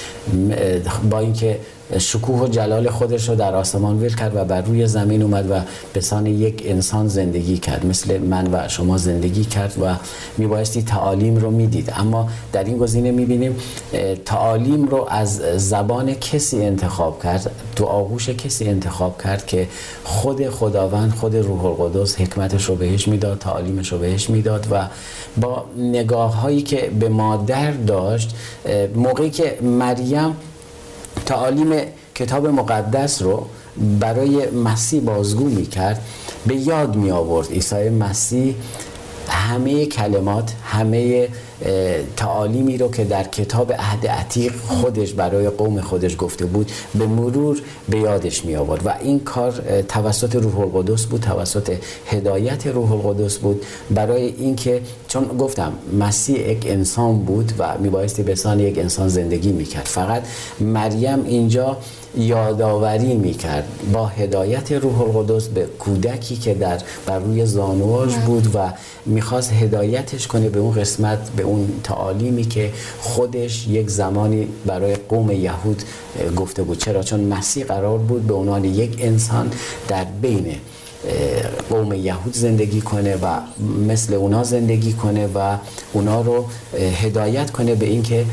با 1.11 1.19
اینکه 1.19 1.59
شکوه 1.99 2.41
و 2.41 2.49
جلال 2.49 2.91
خودش 2.91 3.29
رو 3.29 3.35
در 3.35 3.55
آسمان 3.55 3.99
ویل 3.99 4.17
کرد 4.17 4.37
و 4.37 4.45
بر 4.45 4.61
روی 4.61 4.87
زمین 4.87 5.23
اومد 5.23 5.51
و 5.51 5.61
به 5.93 6.01
سان 6.01 6.27
یک 6.27 6.63
انسان 6.67 7.09
زندگی 7.09 7.59
کرد. 7.59 7.87
مثل 7.87 8.19
من 8.19 8.47
و 8.53 8.69
شما 8.69 8.99
زندگی 8.99 9.45
کرد 9.45 9.75
و 9.83 9.95
میبایستی 10.39 10.83
تعالیم 10.83 11.37
رو 11.37 11.51
می‌دید. 11.51 11.93
اما 11.97 12.29
در 12.53 12.65
این 12.65 12.79
گزینه 12.79 13.11
می‌بینیم 13.11 13.57
تعالیم 14.25 14.85
رو 14.85 15.07
از 15.11 15.37
زبان 15.57 16.15
کسی 16.15 16.63
انتخاب 16.63 17.23
کرد 17.23 17.51
تو 17.77 17.85
آغوش 17.85 18.29
کسی 18.29 18.69
انتخاب 18.69 19.23
کرد 19.23 19.47
که 19.47 19.69
خود 20.05 20.49
خداوند 20.49 21.15
خود 21.15 21.37
روح 21.37 21.65
القدس 21.65 22.21
حکمتش 22.21 22.65
رو 22.65 22.75
بهش 22.75 23.09
می‌داد 23.09 23.39
تعالیمش 23.39 23.93
رو 23.93 23.99
بهش 23.99 24.31
می‌داد 24.31 24.67
و 24.71 24.87
با 25.41 25.65
نگاه 25.79 26.41
هایی 26.41 26.63
که 26.63 26.91
به 27.01 27.09
مادر 27.09 27.71
داشت 27.71 28.35
موقعی 28.95 29.31
که 29.31 29.59
مریم 29.63 30.37
تعالیم 31.27 31.73
کتاب 32.15 32.47
مقدس 32.47 33.23
رو 33.23 33.47
برای 34.01 34.51
مسیح 34.51 35.01
بازگو 35.01 35.45
می 35.45 35.67
کرد 35.67 36.03
به 36.47 36.55
یاد 36.55 36.97
می 36.97 37.11
آورد 37.11 37.51
عیسی 37.51 37.89
مسیح 37.89 38.55
همه 39.29 39.87
کلمات 39.87 40.53
همه 40.65 41.29
تعالیمی 42.17 42.79
رو 42.79 42.91
که 42.91 43.05
در 43.05 43.25
کتاب 43.25 43.73
عهد 43.73 44.07
عتیق 44.07 44.53
خودش 44.57 45.13
برای 45.13 45.51
قوم 45.51 45.81
خودش 45.81 46.17
گفته 46.19 46.47
بود 46.47 46.71
به 46.95 47.07
مرور 47.07 47.63
به 47.89 47.99
یادش 47.99 48.45
می 48.45 48.57
آورد 48.57 48.87
و 48.87 48.95
این 49.01 49.21
کار 49.21 49.53
توسط 49.89 50.35
روح 50.35 50.59
القدس 50.59 51.07
بود 51.07 51.21
توسط 51.21 51.77
هدایت 52.07 52.67
روح 52.67 52.93
القدس 52.93 53.39
بود. 53.39 53.67
برای 53.91 54.23
اینکه 54.23 54.83
چون 55.11 55.25
گفتم 55.25 55.73
مسیح 55.99 56.51
یک 56.51 56.67
انسان 56.67 57.19
بود 57.19 57.53
و 57.59 57.79
میبایستی 57.79 58.23
به 58.23 58.35
سان 58.35 58.61
یک 58.61 58.79
انسان 58.79 59.09
زندگی 59.09 59.53
می‌کرد. 59.53 59.85
فقط 59.85 60.23
مریم 60.61 61.25
اینجا 61.25 61.77
یادآوری 62.17 63.15
می‌کرد 63.15 63.69
با 63.93 64.07
هدایت 64.07 64.73
روح 64.73 65.01
القدس 65.01 65.49
به 65.49 65.67
کودکی 65.79 66.37
که 66.37 66.55
در 66.55 66.79
بر 67.07 67.19
روی 67.19 67.47
زانواش 67.47 68.15
بود 68.15 68.57
و 68.57 68.73
می‌خواست 69.07 69.53
هدایتش 69.53 70.27
کنه 70.27 70.49
به 70.49 70.61
اون 70.61 70.75
قسمت 70.75 71.31
به 71.37 71.43
اون 71.43 71.69
تعالیمی 71.85 72.45
که 72.45 72.73
خودش 73.01 73.69
یک 73.69 73.91
زمانی 73.91 74.49
برای 74.67 74.95
قوم 74.95 75.31
یهود 75.31 75.83
گفته 76.37 76.63
بود. 76.63 76.79
چرا؟ 76.79 77.03
چون 77.03 77.21
مسیح 77.21 77.65
قرار 77.65 77.99
بود 77.99 78.27
به 78.27 78.35
عنوان 78.35 78.65
یک 78.65 78.97
انسان 79.01 79.51
در 79.89 80.05
بین 80.23 80.55
قوم 81.71 81.93
یهود 81.93 82.35
زندگی 82.35 82.81
کنه 82.81 83.17
و 83.17 83.27
مثل 83.89 84.15
اونا 84.15 84.45
زندگی 84.45 84.93
کنه 84.93 85.27
و 85.35 85.57
اونا 85.93 86.21
رو 86.21 86.47
هدایت 87.03 87.51
کنه 87.51 87.75
به 87.75 87.87
اینکه 87.87 88.25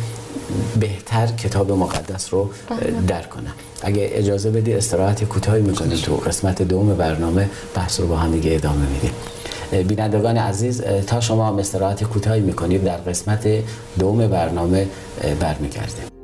بهتر 0.79 1.27
کتاب 1.27 1.71
مقدس 1.71 2.33
رو 2.33 2.49
بله. 2.69 2.93
درک 3.07 3.29
کنن. 3.29 3.53
اگه 3.81 4.09
اجازه 4.11 4.51
بدی 4.51 4.73
استراحت 4.73 5.23
کوتاهی 5.23 5.61
می‌کنیم 5.61 5.97
تو 5.97 6.15
قسمت 6.15 6.61
دوم 6.61 6.93
برنامه 6.95 7.49
بحث 7.75 7.99
رو 7.99 8.07
با 8.07 8.17
هم 8.17 8.31
دیگه 8.31 8.55
ادامه 8.55 8.85
میدیم. 8.89 9.11
بینندگان 9.87 10.37
عزیز 10.37 10.81
تا 10.81 11.19
شما 11.19 11.47
هم 11.47 11.57
استراحت 11.57 12.03
کوتاهی 12.03 12.41
می‌کنید 12.41 12.83
در 12.83 12.97
قسمت 12.97 13.47
دوم 13.99 14.27
برنامه 14.27 14.87
برمیگردیم. 15.39 16.16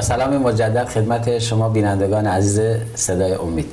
با 0.00 0.06
سلام 0.06 0.36
مجدد 0.36 0.88
خدمت 0.88 1.38
شما 1.38 1.68
بینندگان 1.68 2.26
عزیز 2.26 2.60
صدای 2.94 3.32
امید. 3.32 3.66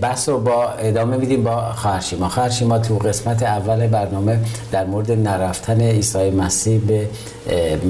بحث 0.00 0.28
رو 0.28 0.40
با 0.40 0.68
ادامه 0.68 1.16
میدیم 1.16 1.44
با 1.44 1.72
خواهرشیما. 1.72 2.28
خواهرشیما 2.28 2.78
تو 2.78 2.98
قسمت 2.98 3.42
اول 3.42 3.86
برنامه 3.86 4.38
در 4.72 4.84
مورد 4.84 5.12
نرفتن 5.12 5.80
عیسی 5.80 6.30
مسیح 6.30 6.80
به 6.80 7.08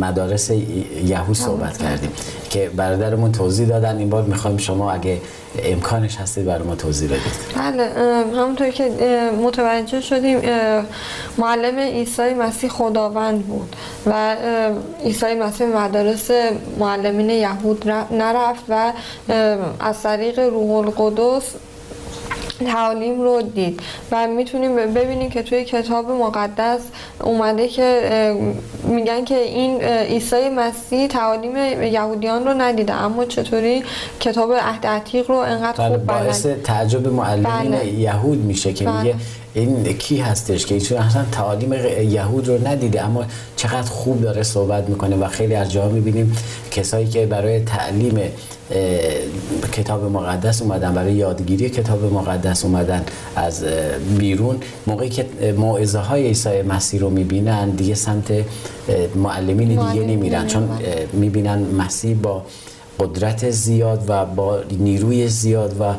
مدارس 0.00 0.50
یهود 1.04 1.36
صحبت 1.36 1.78
کردیم 1.78 2.10
که 2.50 2.70
برادرمون 2.76 3.32
توضیح 3.32 3.68
دادن. 3.68 3.98
این 3.98 4.10
بار 4.10 4.22
می‌خوایم 4.22 4.56
شما 4.56 4.92
اگه 4.92 5.20
امکانش 5.64 6.16
هستید 6.16 6.44
برای 6.44 6.62
ما 6.62 6.74
توضیح 6.74 7.08
بدید. 7.08 7.22
بله 7.56 7.90
همونطور 8.36 8.70
که 8.70 8.90
متوجه 9.42 10.00
شدیم 10.00 10.40
معلم 11.38 11.78
عیسی 11.78 12.34
مسیح 12.34 12.70
خداوند 12.70 13.46
بود 13.46 13.76
و 14.06 14.36
عیسی 15.04 15.34
مسیح 15.34 15.66
مدارس 15.66 16.30
معلمین 16.78 17.30
یهود 17.30 17.69
نرفت 18.10 18.64
و 18.68 18.92
از 19.80 20.02
طریق 20.02 20.38
روح 20.38 20.70
القدس 20.70 21.54
تعالیم 22.66 23.20
رو 23.20 23.42
دید 23.42 23.80
و 24.12 24.26
می‌تونیم 24.26 24.76
ببینیم 24.76 25.30
که 25.30 25.42
توی 25.42 25.64
کتاب 25.64 26.10
مقدس 26.10 26.80
اومده 27.20 27.68
که 27.68 28.34
میگن 28.84 29.24
که 29.24 29.38
این 29.38 29.82
عیسی 29.82 30.48
مسیح 30.48 31.06
تعالیم 31.06 31.82
یهودیان 31.82 32.44
رو 32.44 32.54
ندیده 32.54 32.92
اما 32.92 33.24
چطوری 33.24 33.82
کتاب 34.20 34.52
عهد 34.52 34.86
عتیق 34.86 35.30
رو 35.30 35.36
انقدر 35.36 35.88
بله، 35.88 35.98
خوب 35.98 36.06
باعث 36.06 36.46
تعجب 36.64 37.08
معلمین 37.08 37.70
بله. 37.70 37.86
یهود 37.86 38.38
میشه 38.38 38.72
که 38.72 38.84
بله. 38.84 39.02
میگه 39.02 39.14
این 39.54 39.84
کی 39.84 40.18
هستش 40.18 40.66
که 40.66 40.74
ایشون 40.74 40.98
اصلا 40.98 41.24
تعالیم 41.32 41.72
یهود 42.10 42.48
رو 42.48 42.68
ندیده 42.68 43.04
اما 43.04 43.24
چقدر 43.56 43.90
خوب 43.90 44.22
داره 44.22 44.42
صحبت 44.42 44.88
می‌کنه 44.88 45.16
و 45.16 45.28
خیلی 45.28 45.54
از 45.54 45.72
جاها 45.72 45.88
می‌بینیم 45.88 46.36
کسایی 46.70 47.06
که 47.06 47.26
برای 47.26 47.60
تعلیم 47.60 48.18
کتاب 49.72 50.04
مقدس 50.04 50.62
اومدن. 50.62 50.94
برای 50.94 51.12
یادگیری 51.12 51.70
کتاب 51.70 52.04
مقدس 52.04 52.64
اومدن 52.64 53.04
از 53.36 53.64
بیرون. 54.18 54.56
موقعی 54.86 55.08
که 55.08 55.26
موعظه 55.58 55.98
های 55.98 56.26
عیسی 56.26 56.62
مسیح 56.62 57.00
رو 57.00 57.10
می‌بینن 57.10 57.70
دیگه 57.70 57.94
سمت 57.94 58.32
معلمین 59.14 59.68
دیگه 59.68 60.06
نمیرن. 60.06 60.46
چون 60.46 60.68
می‌بینن 61.12 61.58
مسیح 61.58 62.16
با 62.16 62.42
قدرت 63.00 63.50
زیاد 63.50 64.04
و 64.08 64.24
با 64.24 64.58
نیروی 64.78 65.28
زیاد 65.28 65.76
و 65.80 65.94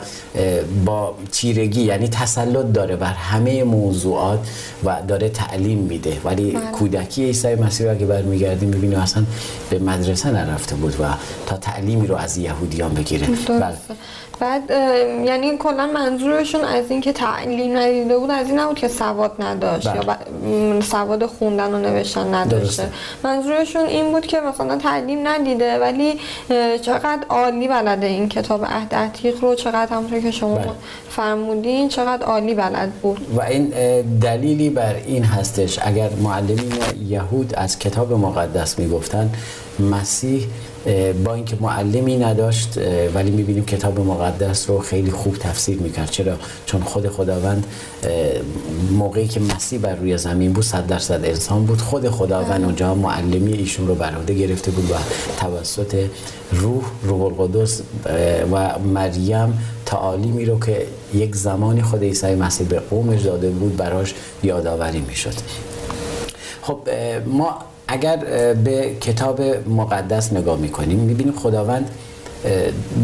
با 0.85 1.15
چیرگی 1.31 1.81
یعنی 1.81 2.07
تسلط 2.07 2.65
داره 2.73 2.95
بر 2.95 3.13
همه 3.13 3.63
موضوعات 3.63 4.39
و 4.83 5.01
داره 5.07 5.29
تعلیم 5.29 5.77
میده 5.77 6.17
ولی 6.23 6.51
بله. 6.51 6.71
کودکی 6.71 7.25
عیسی 7.25 7.55
مسیح 7.55 7.91
اگه 7.91 8.05
برمیگردیم 8.05 8.69
می‌بینیم 8.69 8.99
اصلا 8.99 9.23
به 9.69 9.79
مدرسه 9.79 10.31
نرفته 10.31 10.75
بود 10.75 10.95
و 10.99 11.03
تا 11.45 11.57
تعلیمی 11.57 12.07
رو 12.07 12.15
از 12.15 12.37
یهودیان 12.37 12.93
بگیره 12.93 13.27
بله. 13.47 13.77
بعد 14.39 14.69
یعنی 15.25 15.57
کلا 15.57 15.87
منظورشون 15.87 16.63
از 16.63 16.91
اینکه 16.91 17.13
تعلیم 17.13 17.77
ندیده 17.77 18.17
بود 18.17 18.31
از 18.31 18.47
این 18.47 18.59
نبود 18.59 18.77
که 18.77 18.87
سواد 18.87 19.31
نداشت 19.39 19.87
بله. 19.87 20.05
یا 20.05 20.81
سواد 20.81 21.25
خوندن 21.25 21.73
و 21.73 21.79
نوشتن 21.79 22.33
نداشته 22.33 22.57
درسته. 22.59 22.89
منظورشون 23.23 23.85
این 23.85 24.11
بود 24.11 24.25
که 24.25 24.39
مثلا 24.39 24.77
تعلیم 24.77 25.27
ندیده 25.27 25.79
ولی 25.79 26.19
چقدر 26.91 27.25
عالی 27.29 27.67
بلده 27.67 28.07
این 28.07 28.29
کتاب 28.29 28.65
عهد 28.65 28.95
عتیق 28.95 29.41
رو 29.41 29.55
چقدر 29.55 29.93
همونطور 29.93 30.19
که 30.19 30.31
شما 30.31 30.55
بله. 30.55 30.71
فرمودین 31.09 31.89
چقدر 31.89 32.25
عالی 32.25 32.53
بلد 32.55 32.91
بود 32.91 33.27
و 33.35 33.41
این 33.41 33.73
دلیلی 34.19 34.69
بر 34.69 34.95
این 35.05 35.23
هستش 35.23 35.79
اگر 35.81 36.09
معلمین 36.09 36.73
یهود 37.07 37.55
از 37.55 37.79
کتاب 37.79 38.13
مقدس 38.13 38.79
می‌گفتن 38.79 39.29
مسیح 39.91 40.47
با 41.25 41.33
اینکه 41.33 41.57
معلمی 41.59 42.17
نداشت 42.17 42.77
ولی 43.15 43.31
می‌بینیم 43.31 43.65
کتاب 43.65 43.99
مقدس 43.99 44.69
رو 44.69 44.79
خیلی 44.79 45.11
خوب 45.11 45.37
تفسیر 45.37 45.77
می‌کرد. 45.77 46.09
چرا؟ 46.09 46.37
چون 46.65 46.81
خود 46.81 47.09
خداوند 47.09 47.65
موقعی 48.91 49.27
که 49.27 49.39
مسیح 49.39 49.79
بر 49.79 49.95
روی 49.95 50.17
زمین 50.17 50.53
بود 50.53 50.63
صد 50.63 50.87
درصد 50.87 51.25
انسان 51.25 51.65
بود. 51.65 51.81
خود 51.81 52.09
خداوند 52.09 52.63
اونجا 52.63 52.95
معلمی 52.95 53.53
ایشون 53.53 53.87
رو 53.87 53.95
بر 53.95 54.23
گرفته 54.33 54.71
بود 54.71 54.91
و 54.91 54.95
توسط 55.39 56.05
روح 56.51 56.83
روح 57.03 57.21
القدس 57.21 57.81
و 58.51 58.79
مریم 58.79 59.59
تعالیمی 59.85 60.45
رو 60.45 60.59
که 60.59 60.87
یک 61.13 61.35
زمانی 61.35 61.81
خود 61.81 62.03
عیسی 62.03 62.35
مسیح 62.35 62.67
به 62.67 62.79
قومش 62.79 63.21
داده 63.21 63.49
بود 63.49 63.77
براش 63.77 64.13
یادآوری 64.43 64.99
می‌شد. 64.99 65.33
خب 66.61 66.79
ما 67.25 67.57
اگر 67.91 68.17
به 68.53 68.95
کتاب 69.01 69.41
مقدس 69.67 70.33
نگاه 70.33 70.59
می‌کنیم 70.59 70.99
می‌بینیم 70.99 71.33
خداوند 71.33 71.89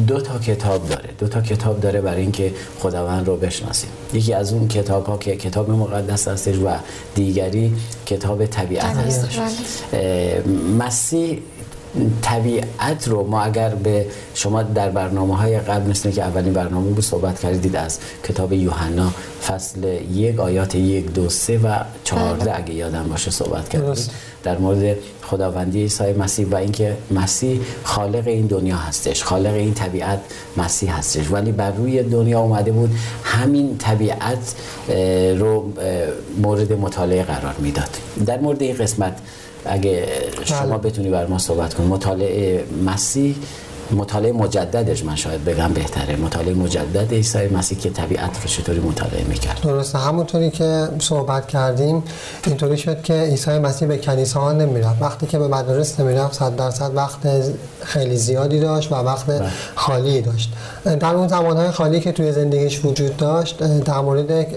دو 0.07 0.21
تا 0.21 0.39
کتاب 0.39 0.89
داره. 0.89 1.09
دو 1.19 1.27
تا 1.27 1.41
کتاب 1.41 1.79
داره 1.79 2.01
برای 2.01 2.21
اینکه 2.21 2.53
خداوند 2.79 3.27
رو 3.27 3.37
بشناسیم. 3.37 3.89
یکی 4.13 4.33
از 4.33 4.53
اون 4.53 4.67
کتاب 4.67 5.05
ها 5.05 5.17
که 5.17 5.35
کتاب 5.35 5.71
مقدس 5.71 6.27
هستش 6.27 6.55
و 6.55 6.69
دیگری 7.15 7.73
کتاب 8.05 8.45
طبیعت 8.45 8.85
هستش. 8.85 9.39
بله. 9.39 10.43
مسیح 10.79 11.39
طبیعت 12.21 13.07
رو 13.07 13.27
ما 13.27 13.41
اگر 13.41 13.69
به 13.69 14.05
شما 14.33 14.63
در 14.63 14.89
برنامه 14.89 15.37
های 15.37 15.59
قبل 15.59 15.89
مثل 15.89 16.11
که 16.11 16.23
اولین 16.23 16.53
برنامه 16.53 16.89
بود 16.89 17.03
صحبت 17.03 17.39
کردید 17.39 17.75
از 17.75 17.99
کتاب 18.23 18.53
یوحنا 18.53 19.11
فصل 19.47 19.83
یک 20.13 20.39
آیات 20.39 20.75
یک 20.75 21.13
دو 21.13 21.29
سه 21.29 21.57
و 21.57 21.75
چهارده 22.03 22.45
بله. 22.45 22.57
اگه 22.57 22.73
یادم 22.73 23.05
باشه 23.09 23.31
صحبت 23.31 23.69
کردید. 23.69 24.09
در 24.47 24.57
مورد 24.57 24.95
خداوندی 25.21 25.81
عیسی 25.81 26.13
مسیح 26.13 26.47
و 26.47 26.55
اینکه 26.55 26.97
مسیح 27.11 27.59
خالق 27.83 28.27
این 28.27 28.45
دنیا 28.45 28.75
هستش 28.75 29.23
خالق 29.23 29.53
این 29.53 29.73
طبیعت 29.73 30.19
مسیح 30.57 30.97
هستش 30.97 31.31
ولی 31.31 31.51
بر 31.51 31.71
روی 31.71 32.03
دنیا 32.03 32.39
اومده 32.39 32.71
بود 32.71 32.89
همین 33.23 33.77
طبیعت 33.77 34.55
رو 35.37 35.73
مورد 36.41 36.73
مطالعه 36.73 37.23
قرار 37.23 37.55
می‌داد 37.59 37.89
در 38.25 38.39
مورد 38.39 38.61
این 38.61 38.75
قسمت 38.77 39.17
اگه 39.65 40.07
شما 40.45 40.77
بله. 40.77 40.91
بتونی 40.91 41.09
بر 41.09 41.25
ما 41.25 41.37
صحبت 41.37 41.73
کنید 41.73 41.89
مطالعه 41.89 42.63
مسیح 42.85 43.35
مطالعه 43.91 44.31
مجددش 44.31 45.03
من 45.03 45.15
شاید 45.15 45.45
بگم 45.45 45.73
بهتره. 45.73 46.15
مطالعه 46.15 46.53
مجدد 46.53 47.13
عیسی 47.13 47.47
مسیح 47.47 47.77
که 47.77 47.89
طبیعت 47.89 48.41
رو 48.41 48.47
چطوری 48.47 48.79
مطالعه 48.79 49.23
می‌کرد. 49.23 49.59
درسته 49.63 49.97
همونطوری 49.97 50.51
که 50.51 50.87
صحبت 50.99 51.47
کردیم 51.47 52.03
اینطوری 52.45 52.77
شد 52.77 53.01
که 53.01 53.13
عیسی 53.13 53.59
مسیح 53.59 53.87
به 53.87 53.97
کنیسه 53.97 54.39
ها 54.39 54.51
نمی‌رفت. 54.51 55.01
وقتی 55.01 55.27
که 55.27 55.39
به 55.39 55.47
مدارس 55.47 55.99
نمی‌رفت 55.99 56.33
صد 56.33 56.55
درصد 56.55 56.91
وقت 56.95 57.19
خیلی 57.81 58.17
زیادی 58.17 58.59
داشت 58.59 58.91
و 58.91 58.95
وقت 58.95 59.25
بله. 59.25 59.49
خالی 59.75 60.21
داشت. 60.21 60.53
در 60.99 61.15
اون 61.15 61.27
زمانهای 61.27 61.71
خالی 61.71 61.99
که 61.99 62.11
توی 62.11 62.31
زندگیش 62.31 62.85
وجود 62.85 63.17
داشت 63.17 63.57
در 63.83 63.99
مورد 63.99 64.47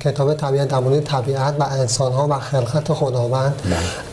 کتاب 0.00 0.34
طبیعت 0.34 0.68
در 0.68 0.78
مورد 0.78 1.04
طبیعت 1.04 1.54
و 1.58 1.62
انسان 1.62 2.12
ها 2.12 2.28
و 2.30 2.38
خلقت 2.38 2.92
خداوند 2.92 3.54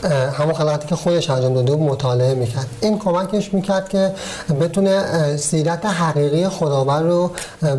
بله. 0.01 0.31
همون 0.31 0.53
خلقتی 0.53 0.87
که 0.87 0.95
خودش 0.95 1.29
انجام 1.29 1.53
داده 1.53 1.75
مطالعه 1.75 2.33
می‌کرد. 2.33 2.67
این 2.81 2.99
کمکش 2.99 3.53
می‌کرد 3.53 3.89
که 3.89 4.11
بتونه 4.59 5.37
سیرت 5.37 5.85
حقیقی 5.85 6.49
خداوند 6.49 7.05
رو 7.05 7.31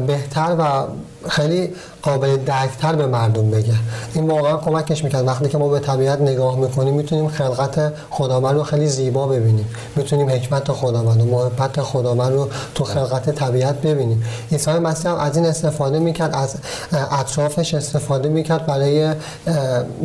بهتر 0.06 0.56
و 0.58 0.86
خیلی 1.28 1.74
قابل 2.02 2.36
درکتر 2.36 2.96
به 2.96 3.06
مردم 3.06 3.50
بگه. 3.50 3.74
این 4.14 4.30
واقعا 4.30 4.56
کمکش 4.56 5.04
می‌کرد. 5.04 5.26
وقتی 5.26 5.48
که 5.48 5.58
ما 5.58 5.68
به 5.68 5.78
طبیعت 5.78 6.20
نگاه 6.20 6.58
می‌کنیم 6.58 6.94
می‌تونیم 6.94 7.28
خلقت 7.28 7.92
خداوند 8.10 8.56
رو 8.56 8.62
خیلی 8.62 8.86
زیبا 8.86 9.26
ببینیم. 9.26 9.68
می‌تونیم 9.96 10.30
حکمت 10.30 10.72
خداوند 10.72 11.20
و 11.20 11.24
محبت 11.24 11.80
خداوند 11.80 12.32
رو 12.32 12.48
تو 12.74 12.84
خلقت 12.84 13.30
طبیعت 13.30 13.80
ببینیم. 13.80 14.24
عیسی 14.52 14.70
مسیح 14.70 15.10
هم 15.10 15.18
از 15.18 15.36
این 15.36 15.46
استفاده 15.46 15.98
می‌کرد 15.98 16.34
از 16.34 16.54
اطرافش 16.92 17.74
استفاده 17.74 18.28
می‌کرد 18.28 18.66
برای 18.66 19.10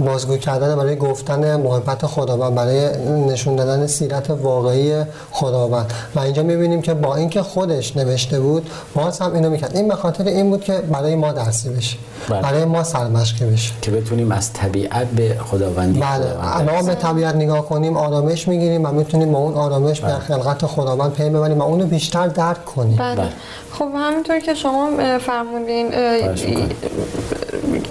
بازگو 0.05 0.37
کردن 0.37 0.75
برای 0.75 0.95
گفتن 0.95 1.55
محبت 1.55 2.05
خداوند 2.05 2.55
برای 2.55 2.89
نشون 3.07 3.55
دادن 3.55 3.87
سیرت 3.87 4.29
واقعی 4.29 5.03
خداوند. 5.31 5.93
و 6.15 6.19
اینجا 6.19 6.43
می‌بینیم 6.43 6.81
که 6.81 6.93
با 6.93 7.15
اینکه 7.15 7.41
خودش 7.41 7.97
نوشته 7.97 8.39
بود 8.39 8.69
باز 8.95 9.19
هم 9.19 9.33
اینو 9.33 9.49
می‌کرد. 9.49 9.75
این 9.75 9.87
به 9.87 9.95
خاطر 9.95 10.23
این 10.23 10.49
بود 10.49 10.63
که 10.63 10.73
برای 10.73 11.10
ما 11.15 11.31
درسی 11.31 11.69
بشه 11.69 11.97
بله. 12.29 12.41
برای 12.41 12.65
ما 12.65 12.83
سرمشقی 12.83 13.45
بشه 13.45 13.73
که 13.81 13.91
بتونیم 13.91 14.31
از 14.31 14.53
طبیعت 14.53 15.07
به 15.07 15.37
خداوندی 15.39 15.99
بله 15.99 16.73
ما 16.73 16.81
به 16.81 16.95
طبیعت 16.95 17.35
نگاه 17.35 17.65
کنیم 17.65 17.97
آرامش 17.97 18.47
می‌گیریم 18.47 18.85
و 18.85 18.91
می‌تونیم 18.91 19.31
با 19.31 19.39
اون 19.39 19.53
آرامش 19.53 20.01
به 20.01 20.07
بله. 20.07 20.19
خلقت 20.19 20.65
خداوند 20.65 21.13
پی 21.13 21.29
ببریم 21.29 21.59
و 21.59 21.63
اونو 21.63 21.85
بیشتر 21.85 22.27
درک 22.27 22.65
کنیم 22.65 22.95
بله. 22.95 23.15
بله. 23.15 23.29
خب 23.71 23.89
همینطور 23.95 24.39
که 24.39 24.53
شما 24.53 24.89
فرمودین 25.19 25.91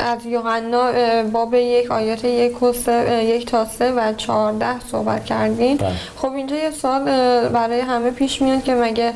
از 0.01 0.27
یوحنا 0.27 0.93
باب 1.23 1.55
یک 1.55 1.91
آیات 1.91 2.25
یک 2.25 2.63
و 2.63 2.73
سه، 2.73 3.25
یک 3.25 3.47
تا 3.47 3.65
سه 3.65 3.93
و 3.93 4.13
چهارده 4.17 4.81
صحبت 4.93 5.25
کردین 5.25 5.77
بله. 5.77 5.93
خب 6.17 6.33
اینجا 6.33 6.57
یه 6.57 6.71
سال 6.71 7.05
برای 7.49 7.81
همه 7.81 8.11
پیش 8.11 8.43
میاد 8.43 8.63
که 8.63 8.75
مگه 8.75 9.13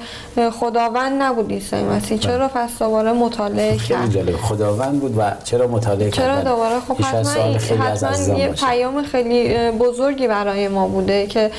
خداوند 0.61 1.23
نبود 1.23 1.53
عیسی 1.53 1.77
مسیح؟ 1.77 2.19
چرا 2.19 2.49
پس 2.49 2.79
دوباره 2.79 3.13
مطالعه 3.13 3.77
کرد؟ 3.77 4.37
خداوند 4.37 5.01
بود 5.01 5.19
و 5.19 5.33
چرا 5.45 5.67
مطالعه 5.67 6.11
کرد 6.11 6.25
چرا 6.25 6.53
دوباره؟ 6.53 6.81
خب 6.81 7.01
حتما, 7.01 7.85
حتما 7.85 8.39
یه 8.39 8.49
پیام 8.49 9.03
خیلی 9.03 9.71
بزرگی 9.71 10.29
برای 10.29 10.69
ما 10.69 10.89
بوده 10.89 11.27
که 11.27 11.51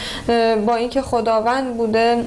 با 0.66 0.76
اینکه 0.76 1.02
خداوند 1.02 1.78
بوده 1.78 2.24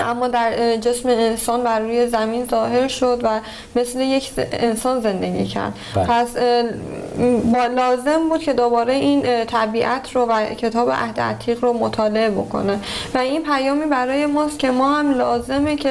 اما 0.00 0.28
در 0.28 0.76
جسم 0.76 1.08
انسان 1.08 1.64
بر 1.64 1.80
روی 1.80 2.08
زمین 2.08 2.46
ظاهر 2.46 2.88
شد 2.88 3.20
و 3.22 3.40
مثل 3.76 4.00
یک 4.00 4.30
انسان 4.52 5.00
زندگی 5.00 5.46
کرد. 5.46 5.72
بله. 5.94 6.04
پس 6.04 6.36
با 7.52 7.66
لازم 7.66 8.28
بود 8.28 8.40
که 8.40 8.52
دوباره 8.52 8.94
این 8.94 9.44
طبیعت 9.44 10.12
رو 10.12 10.26
و 10.26 10.44
کتاب 10.44 10.90
عهد 10.90 11.20
عتیق 11.20 11.64
رو 11.64 11.72
مطالعه 11.72 12.30
بکنه. 12.30 12.78
و 13.14 13.18
این 13.18 13.42
پیامی 13.42 13.84
برای 13.84 14.26
ماست 14.26 14.58
که 14.58 14.70
ما 14.70 14.94
هم 14.94 15.18
لازمه 15.18 15.76
که 15.76 15.90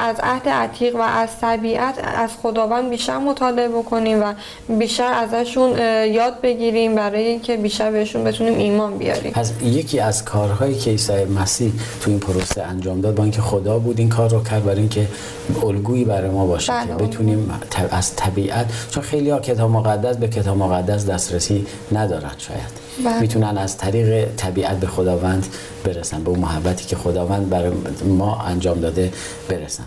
از 0.00 0.16
عهد 0.22 0.48
عتیق 0.48 0.96
و 0.96 1.00
از 1.00 1.28
طبیعت 1.40 1.94
از 2.16 2.30
خداوند 2.42 2.90
بیشتر 2.90 3.18
مطالعه 3.18 3.68
بکنیم 3.68 4.22
و 4.22 4.34
بیشتر 4.68 5.12
ازشون 5.12 5.78
یاد 6.06 6.40
بگیریم 6.40 6.94
برای 6.94 7.26
اینکه 7.26 7.56
بیشتر 7.56 7.90
بهشون 7.90 8.24
بتونیم 8.24 8.58
ایمان 8.58 8.98
بیاریم. 8.98 9.32
پس 9.32 9.52
یکی 9.62 10.00
از 10.00 10.24
کارهایی 10.24 10.74
که 10.74 10.90
عیسی 10.90 11.24
مسیح 11.24 11.72
تو 12.00 12.10
این 12.10 12.20
پروسه 12.20 12.62
انجام 12.62 13.00
داد 13.00 13.15
با 13.16 13.22
اینکه 13.22 13.40
خدا 13.40 13.78
بود 13.78 13.98
این 13.98 14.08
کار 14.08 14.30
رو 14.30 14.42
کرد 14.42 14.64
برای 14.64 14.78
اینکه 14.78 15.08
الگویی 15.62 16.04
برای 16.04 16.30
ما 16.30 16.46
باشه 16.46 16.72
که 16.72 16.94
بله، 16.94 17.06
بتونیم 17.06 17.50
از 17.90 18.16
طبیعت 18.16 18.66
چون 18.90 19.02
خیلی 19.02 19.30
ها 19.30 19.40
کتاب 19.40 19.70
مقدس 19.70 20.16
به 20.16 20.28
کتاب 20.28 20.56
مقدس 20.56 21.06
دسترسی 21.06 21.66
ندارن 21.92 22.32
شاید. 22.38 22.86
بله. 23.04 23.20
می‌تونن 23.20 23.58
از 23.58 23.76
طریق 23.76 24.28
طبیعت 24.36 24.80
به 24.80 24.86
خداوند 24.86 25.46
برسن 25.84 26.24
به 26.24 26.30
اون 26.30 26.38
محبتی 26.38 26.84
که 26.84 26.96
خداوند 26.96 27.50
برای 27.50 27.70
ما 28.04 28.38
انجام 28.40 28.80
داده 28.80 29.12
برسن. 29.48 29.84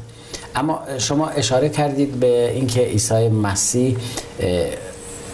اما 0.56 0.80
شما 0.98 1.28
اشاره 1.28 1.70
کردید 1.70 2.20
به 2.20 2.52
اینکه 2.52 2.82
عیسی 2.82 3.30
مسیح 3.30 3.98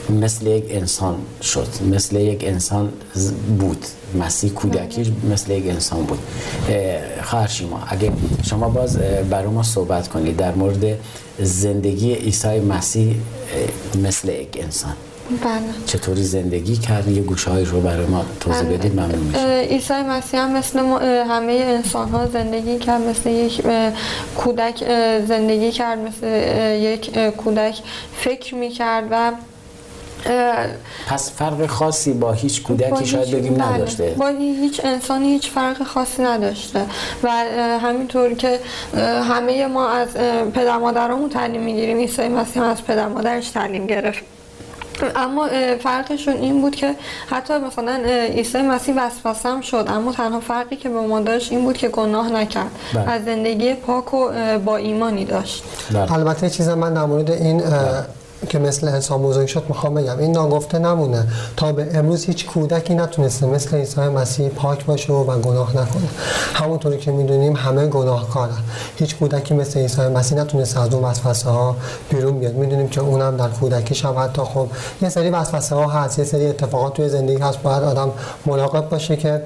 مثل 0.09 0.47
یک 0.47 0.63
انسان 0.69 1.15
شد 1.41 1.67
مثل 1.91 2.15
یک 2.15 2.43
انسان 2.43 2.89
بود. 3.59 3.85
مسیح 4.19 4.51
کودکی 4.51 5.15
مثل 5.31 5.51
یک 5.51 5.67
انسان 5.69 6.03
بود. 6.03 6.19
خواهر 7.23 7.47
شما 7.47 7.83
اگه 7.87 8.11
شما 8.43 8.69
باز 8.69 8.97
برای 9.29 9.47
ما 9.47 9.63
صحبت 9.63 10.07
کنید 10.07 10.37
در 10.37 10.55
مورد 10.55 10.99
زندگی 11.39 12.13
عیسی 12.13 12.59
مسیح 12.59 13.15
مثل 14.03 14.29
یک 14.29 14.59
انسان. 14.61 14.93
بله. 15.43 15.61
چطوری 15.85 16.23
زندگی 16.23 16.77
کرد 16.77 17.07
یه 17.07 17.21
گوشه 17.21 17.57
رو 17.57 17.81
برای 17.81 18.05
ما 18.05 18.25
توضیح 18.39 18.61
بله. 18.61 18.77
بدید 18.77 18.93
ممنون 18.93 19.19
میشه 19.19 19.61
عیسی 19.61 19.93
مسیح 19.93 20.39
هم 20.39 20.57
مثل 20.57 20.79
همه 21.29 21.51
انسان 21.51 22.09
ها 22.09 22.25
زندگی 22.25 22.77
کرد 22.77 23.01
مثل 23.01 23.29
یک 23.29 23.61
کودک 24.37 24.83
زندگی 25.27 25.71
کرد 25.71 25.99
مثل 25.99 26.27
یک 26.81 27.19
کودک 27.19 27.81
فکر 28.17 28.55
می‌کرد 28.55 29.03
و 29.11 29.31
پس 31.07 31.31
فرق 31.31 31.65
خاصی 31.65 32.13
با 32.13 32.31
هیچ 32.31 32.63
کودکی 32.63 33.05
شاید 33.05 33.31
بگیم 33.31 33.53
بله. 33.53 33.73
نداشته 33.73 34.15
با 34.17 34.27
هیچ 34.27 34.81
انسانی 34.83 35.27
هیچ 35.27 35.51
فرق 35.51 35.83
خاصی 35.83 36.23
نداشته 36.23 36.85
و 37.23 37.29
همینطور 37.81 38.33
که 38.33 38.59
همه 39.29 39.67
ما 39.67 39.89
از 39.89 40.07
پدر 40.53 40.77
مادرامون 40.77 41.29
تعلیم 41.29 41.61
می‌گیریم 41.61 41.97
عیسی 41.97 42.27
مسیح 42.27 42.63
از 42.63 42.83
پدر 42.83 43.07
مادرش 43.07 43.49
تعلیم 43.49 43.88
گرفت 43.88 44.23
اما 45.15 45.47
فرقشون 45.83 46.33
این 46.33 46.61
بود 46.61 46.75
که 46.75 46.95
حتی 47.29 47.57
مثلا 47.57 48.03
عیسی 48.35 48.61
مسیح 48.61 48.95
وسوسه 48.97 49.49
هم 49.49 49.61
شد 49.61 49.85
اما 49.88 50.11
تنها 50.11 50.39
فرقی 50.39 50.75
که 50.75 50.89
به 50.89 51.01
ما 51.01 51.19
داشت 51.19 51.51
این 51.51 51.63
بود 51.63 51.77
که 51.77 51.88
گناه 51.88 52.31
نکرد 52.31 52.71
بله. 52.93 53.09
از 53.09 53.25
زندگی 53.25 53.73
پاک 53.73 54.13
و 54.13 54.29
با 54.59 54.77
ایمانی 54.77 55.25
داشت 55.25 55.63
بله. 55.91 56.13
البته 56.13 56.49
چیز 56.49 56.69
من 56.69 56.93
در 56.93 57.05
مورد 57.05 57.31
این 57.31 57.57
بله. 57.57 58.05
که 58.45 58.60
مثل 58.60 58.88
انسان 58.88 59.21
بزرگ 59.21 59.47
شد 59.47 59.63
می‌خوام 59.67 59.93
بگم 59.93 60.19
این 60.19 60.31
ناگفته 60.31 60.79
نمونه. 60.79 61.27
تا 61.58 61.71
به 61.71 61.89
امروز 61.93 62.25
هیچ 62.25 62.45
کودکی 62.45 62.95
نتونسته 62.95 63.45
مثل 63.45 63.77
عیسی 63.77 64.01
مسیح 64.01 64.49
پاک 64.49 64.86
باشه 64.86 65.13
و 65.13 65.39
گناه 65.39 65.69
نکنه 65.69 66.08
همونطوری 66.53 66.97
که 66.97 67.12
می‌دونیم 67.12 67.55
همه 67.55 67.88
گناهکارن. 67.88 68.58
هیچ 68.95 69.15
کودکی 69.15 69.53
مثل 69.53 69.79
عیسی 69.79 70.01
مسیح 70.01 70.38
نتونسته 70.38 70.81
از 70.81 70.93
اون 70.93 71.03
وسوسه 71.03 71.49
ها 71.49 71.75
بیرون 72.10 72.39
بیاد. 72.39 72.53
می‌دونیم 72.53 72.88
که 72.88 73.01
اونم 73.01 73.38
در 73.38 73.47
کودکیش 73.47 74.05
هم 74.05 74.15
حتی 74.17 74.41
خب 74.41 74.67
یه 75.01 75.10
سری 75.10 75.29
وسوسه 75.29 75.75
ها 75.75 75.88
هست 75.88 76.19
یه 76.19 76.25
سری 76.25 76.47
اتفاقات 76.47 76.93
توی 76.93 77.10
زندگی 77.10 77.41
هست. 77.41 77.62
باید 77.62 77.84
آدم 77.84 78.12
ملاقات 78.45 78.89
باشه 78.89 79.15
که 79.15 79.41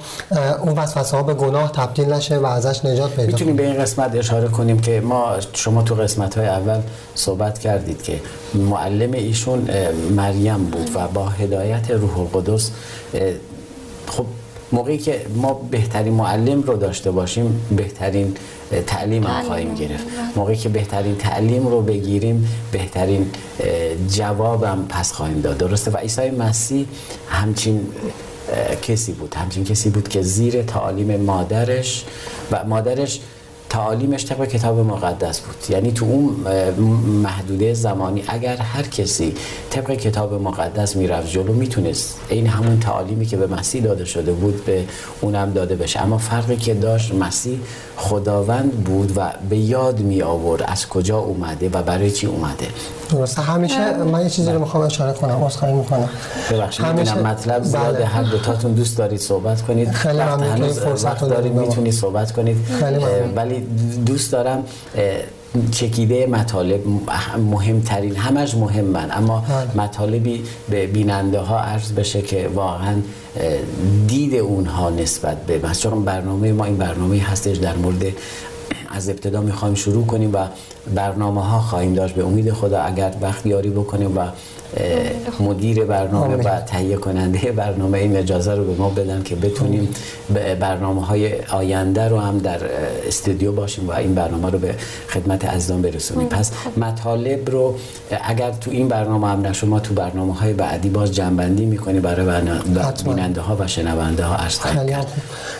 اون 0.61 0.77
وسوسه 0.77 1.17
ها 1.17 1.23
به 1.23 1.33
گناه 1.33 1.71
تبدیل 1.71 2.13
نشه 2.13 2.37
و 2.37 2.45
ازش 2.45 2.85
نجات 2.85 3.11
پیدا 3.11 3.27
می‌تونیم 3.27 3.55
به 3.55 3.63
این 3.67 3.81
قسمت 3.81 4.15
اشاره 4.15 4.47
کنیم 4.47 4.79
که 4.79 5.01
ما 5.01 5.35
شما 5.53 5.81
تو 5.81 5.95
قسمت 5.95 6.37
های 6.37 6.47
اول 6.47 6.79
صحبت 7.15 7.59
کردید 7.59 8.03
که 8.03 8.19
معلم 8.89 9.13
ایشون 9.13 9.67
مریم 10.15 10.57
بود 10.57 10.89
و 10.95 11.07
با 11.07 11.25
هدایت 11.25 11.91
روح 11.91 12.19
القدس 12.19 12.71
خب 14.07 14.25
موقعی 14.71 14.97
که 14.97 15.21
ما 15.35 15.53
بهترین 15.71 16.13
معلم 16.13 16.61
رو 16.61 16.77
داشته 16.77 17.11
باشیم 17.11 17.61
بهترین 17.77 18.35
تعلیم 18.87 19.23
هم 19.23 19.43
خواهیم 19.43 19.75
گرفت. 19.75 20.05
موقعی 20.35 20.57
که 20.57 20.69
بهترین 20.69 21.15
تعلیم 21.15 21.67
رو 21.67 21.81
بگیریم 21.81 22.49
بهترین 22.71 23.31
جوابم 24.11 24.85
پس 24.89 25.11
خواهیم 25.11 25.41
داد. 25.41 25.57
درسته؟ 25.57 25.91
و 25.91 25.97
عیسی 25.97 26.29
مسیح 26.29 26.85
همچین 27.29 27.87
کسی 28.81 29.11
بود. 29.11 29.35
همچین 29.35 29.63
کسی 29.63 29.89
بود 29.89 30.07
که 30.09 30.21
زیر 30.21 30.61
تعالیم 30.61 31.21
مادرش 31.21 32.05
و 32.51 32.65
مادرش 32.65 33.19
تعالیمش 33.69 34.25
طبق 34.25 34.45
کتاب 34.45 34.79
مقدس 34.79 35.39
بود. 35.39 35.55
یعنی 35.69 35.91
تو 35.91 36.05
اون 36.05 36.35
محدوده 37.23 37.73
زمانی 37.73 38.23
اگر 38.27 38.57
هر 38.57 38.83
کسی 38.83 39.35
طبق 39.69 39.91
کتاب 39.91 40.33
مقدس 40.33 40.95
می‌رفت 40.95 41.27
جلو 41.27 41.53
می‌تونست 41.53 42.19
این 42.29 42.47
همون 42.47 42.79
تعالیمی 42.79 43.25
که 43.25 43.37
به 43.37 43.47
مسیح 43.47 43.83
داده 43.83 44.05
شده 44.05 44.31
بود 44.31 44.65
به 44.65 44.83
اونم 45.21 45.51
داده 45.51 45.75
بشه. 45.75 46.01
اما 46.01 46.17
فرقی 46.17 46.55
که 46.55 46.73
داشت 46.73 47.13
مسیح 47.13 47.59
خداوند 47.97 48.71
بود 48.71 49.13
و 49.15 49.31
به 49.49 49.57
یاد 49.57 49.99
می 49.99 50.21
آورد 50.21 50.63
از 50.67 50.87
کجا 50.87 51.17
اومده 51.17 51.69
و 51.69 51.83
برای 51.83 52.11
چی 52.11 52.27
اومده. 52.27 52.67
درسته. 53.11 53.41
همیشه 53.41 53.97
من 53.97 54.21
یه 54.23 54.29
چیزی 54.29 54.47
رو 54.47 54.53
بله. 54.53 54.59
می‌خوام 54.59 54.83
اشاره 54.83 55.13
کنم 55.13 55.43
عذرخواهی 55.43 55.73
می‌کنم. 55.73 56.09
ببخشید 56.51 56.85
همیشه 56.85 57.19
مطلب 57.19 57.63
زیاده. 57.63 57.97
بله. 57.97 58.05
هر 58.05 58.23
دو 58.23 58.37
تاتون 58.37 58.71
دوست 58.73 58.97
دارید 58.97 59.19
صحبت 59.19 59.61
کنید. 59.61 59.91
خیلی 59.91 60.19
ممنون 60.21 60.69
فرصت 60.69 61.23
دارید 61.23 61.53
می‌تونید 61.53 61.93
صحبت 61.93 62.31
کنید. 62.31 62.57
ولی 63.35 63.58
دوست 64.05 64.31
دارم 64.31 64.63
چکیده 65.71 66.27
مطالب 66.27 66.81
مهمترین 67.37 68.15
همش 68.15 68.55
مهمن 68.55 69.11
اما 69.11 69.45
بله. 69.49 69.83
مطالبی 69.83 70.43
به 70.69 70.87
بیننده 70.87 71.39
ها 71.39 71.59
عرض 71.59 71.91
بشه 71.91 72.21
که 72.21 72.49
واقعا 72.55 72.95
دید 74.07 74.35
اونها 74.35 74.89
نسبت 74.89 75.45
به 75.45 75.59
مثلا 75.69 75.95
برنامه 75.95 76.51
ما 76.51 76.65
این 76.65 76.77
برنامه 76.77 77.19
هستش 77.19 77.57
در 77.57 77.75
مورد 77.75 78.05
از 78.89 79.09
ابتدا 79.09 79.41
می‌خوایم 79.41 79.75
شروع 79.75 80.05
کنیم 80.05 80.33
و 80.33 80.37
برنامه 80.95 81.45
ها 81.45 81.59
خواهیم 81.59 81.93
داشت 81.93 82.15
به 82.15 82.25
امید 82.25 82.51
خدا 82.51 82.81
اگر 82.81 83.13
وقت 83.21 83.45
یاری 83.45 83.69
بکنیم 83.69 84.17
و 84.17 84.21
مدیر 85.39 85.85
برنامه 85.85 86.35
و 86.35 86.61
تهیه 86.61 86.95
کننده 86.95 87.51
برنامه 87.51 87.97
این 87.97 88.17
اجازه 88.17 88.53
رو 88.53 88.63
به 88.63 88.73
ما 88.73 88.89
بدن 88.89 89.23
که 89.23 89.35
بتونیم 89.35 89.89
برنامه 90.59 91.05
های 91.05 91.31
آینده 91.51 92.07
رو 92.07 92.19
هم 92.19 92.37
در 92.37 92.59
استودیو 93.07 93.51
باشیم 93.51 93.87
و 93.87 93.91
این 93.91 94.15
برنامه 94.15 94.49
رو 94.49 94.59
به 94.59 94.75
خدمت 95.09 95.45
عزیزان 95.45 95.81
برسونیم. 95.81 96.27
پس 96.27 96.51
مطالب 96.77 97.49
رو 97.49 97.75
اگر 98.23 98.51
تو 98.51 98.71
این 98.71 98.87
برنامه 98.87 99.27
هم 99.27 99.47
نشو 99.47 99.67
ما 99.67 99.79
تو 99.79 99.93
برنامه 99.93 100.33
های 100.33 100.53
بعدی 100.53 100.89
باز 100.89 101.15
جنبندی 101.15 101.65
می‌کنیم 101.65 102.01
برای 102.01 102.41
بیننده 103.05 103.41
ها 103.41 103.57
و 103.59 103.67
شنونده 103.67 104.23
ها 104.23 104.35
عرض 104.35 104.59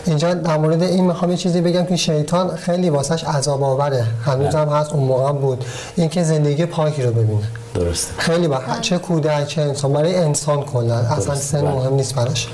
اینجا 0.06 0.34
در 0.34 0.58
مورد 0.58 0.84
این 0.84 1.06
می‌خوام 1.06 1.32
یه 1.32 1.38
چیزی 1.38 1.62
بگم 1.62 1.86
که 1.86 1.96
شیطان 1.96 2.56
خیلی 2.56 2.90
واسش 2.90 3.24
عذاب 3.24 3.64
آوره 3.64 4.06
هنوز 4.26 4.56
هم 4.56 4.68
هست 4.68 4.94
اون 4.94 5.04
موقع 5.04 5.32
بود. 5.32 5.66
اینکه 5.96 6.24
زندگی 6.24 6.66
پاکی 6.66 7.02
رو 7.04 7.12
ببینه. 7.12 7.44
درسته. 7.74 8.14
خیلی 8.18 8.48
با 8.48 8.60
چه 8.82 8.98
کودک 8.98 9.48
چه 9.48 9.62
انسان 9.62 9.94
برای 9.94 10.16
انسان 10.16 10.64
کلا. 10.64 10.96
اصلا 10.96 11.36
سن 11.36 11.62
بله. 11.62 11.72
مهم 11.72 11.94
نیست 11.94 12.16
براش. 12.16 12.48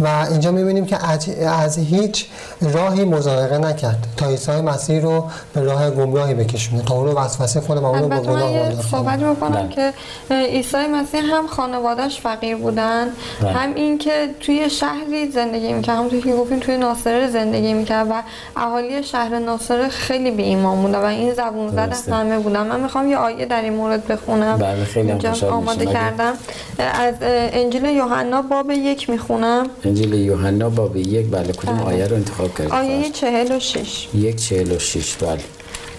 و 0.00 0.26
اینجا 0.30 0.50
می‌بینیم 0.50 0.86
که 0.86 1.06
از, 1.48 1.78
هیچ 1.78 2.26
راهی 2.60 3.04
مزایقه 3.04 3.58
نکرد. 3.58 4.06
تا 4.16 4.26
عیسی 4.26 4.60
مسیح 4.60 5.00
رو 5.00 5.24
به 5.54 5.60
راه 5.60 5.90
گمراهی 5.90 6.34
بکشونه. 6.34 6.82
تا 6.82 6.94
اون 6.94 7.06
رو 7.06 7.18
وسوسه 7.18 7.60
کنه 7.60 7.80
و 7.80 7.84
اون 7.84 8.02
رو 8.02 8.08
به 8.08 8.20
گناه 8.20 8.58
وادار 8.58 8.82
صحبت 8.90 9.18
می‌کنم 9.18 9.50
بله. 9.50 9.68
که 9.68 9.92
عیسی 10.30 10.76
مسیح 10.76 11.20
هم 11.20 11.46
خانوادهش 11.46 12.20
فقیر 12.20 12.56
بودن. 12.56 13.08
بله. 13.40 13.50
هم 13.50 13.74
این 13.74 13.98
که 13.98 14.28
توی 14.40 14.70
شهری 14.70 15.30
زندگی 15.30 15.72
می‌کرد. 15.72 15.96
همونطور 15.96 16.20
که 16.20 16.32
گفتیم 16.32 16.60
توی 16.60 16.76
ناصره 16.76 17.30
زندگی 17.30 17.72
می‌کرد 17.72 18.06
و 18.10 18.22
اهالی 18.56 19.02
شهر 19.02 19.38
ناصره 19.38 19.88
خیلی 19.88 20.30
به 20.30 20.42
ایمان 20.42 20.82
بودن 20.82 20.98
و 20.98 21.04
این 21.04 21.34
زبون 21.34 21.68
زد 21.68 22.12
همه 22.12 22.38
بودن. 22.38 22.66
من 22.66 22.80
می‌خوام 22.80 23.10
یه 23.10 23.16
آیه 23.16 23.46
در 23.46 23.62
این 23.62 23.74
مورد 23.74 24.06
بخونم. 24.06 24.58
بله 24.68 24.84
خیلی 24.84 25.10
هم 25.10 25.20
آماده 25.50 25.86
کردم. 25.86 26.32
از 26.78 27.14
انجیل 27.20 27.84
یوحنا 27.84 28.42
باب 28.42 28.70
یک 28.70 29.10
می‌خونم. 29.10 29.66
انجیل 29.84 30.12
یوحنا 30.12 30.70
باب 30.70 30.96
یک 30.96 31.26
بله 31.30 31.52
کدوم 31.52 31.76
بله. 31.76 31.86
آیه 31.86 32.06
رو 32.06 32.16
انتخاب 32.16 32.54
کردید 32.54 32.72
آیه 32.72 33.10
چهل 33.10 33.56
و 33.56 33.60
شش. 33.60 34.08
یک 34.14 34.36
چهل 34.36 34.72
و 34.72 34.78
شش 34.78 35.16
بله. 35.16 35.40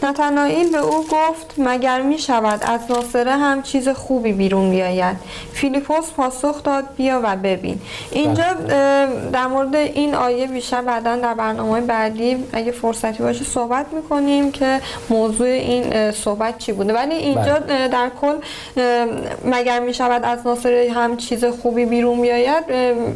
نتنائیل 0.03 0.71
به 0.71 0.77
او 0.77 1.03
گفت 1.03 1.53
مگر 1.57 2.01
می 2.01 2.17
شود 2.17 2.63
از 2.63 2.79
ناصره 2.89 3.31
هم 3.31 3.61
چیز 3.61 3.89
خوبی 3.89 4.33
بیرون 4.33 4.71
بیاید؟ 4.71 5.17
فیلیپوس 5.53 6.11
پاسخ 6.17 6.63
داد 6.63 6.83
بیا 6.97 7.21
و 7.23 7.35
ببین. 7.35 7.81
اینجا 8.11 8.43
بله. 8.43 9.07
در 9.33 9.47
مورد 9.47 9.75
این 9.75 10.15
آیه 10.15 10.47
بیشتر 10.47 10.81
بعدا 10.81 11.15
در 11.15 11.33
برنامه 11.33 11.81
بعدی 11.81 12.37
اگه 12.53 12.71
فرصتی 12.71 13.23
باشه 13.23 13.43
صحبت 13.43 13.85
می‌کنیم 13.93 14.51
که 14.51 14.81
موضوع 15.09 15.47
این 15.47 16.11
صحبت 16.11 16.57
چی 16.57 16.71
بوده. 16.71 16.93
ولی 16.93 17.15
اینجا 17.15 17.59
بله. 17.59 17.87
در 17.87 18.11
کل 18.21 18.35
مگر 19.45 19.79
می‌شود 19.79 20.23
از 20.23 20.47
ناصره 20.47 20.91
هم 20.93 21.17
چیز 21.17 21.45
خوبی 21.45 21.85
بیرون 21.85 22.21
بیاید؟ 22.21 22.63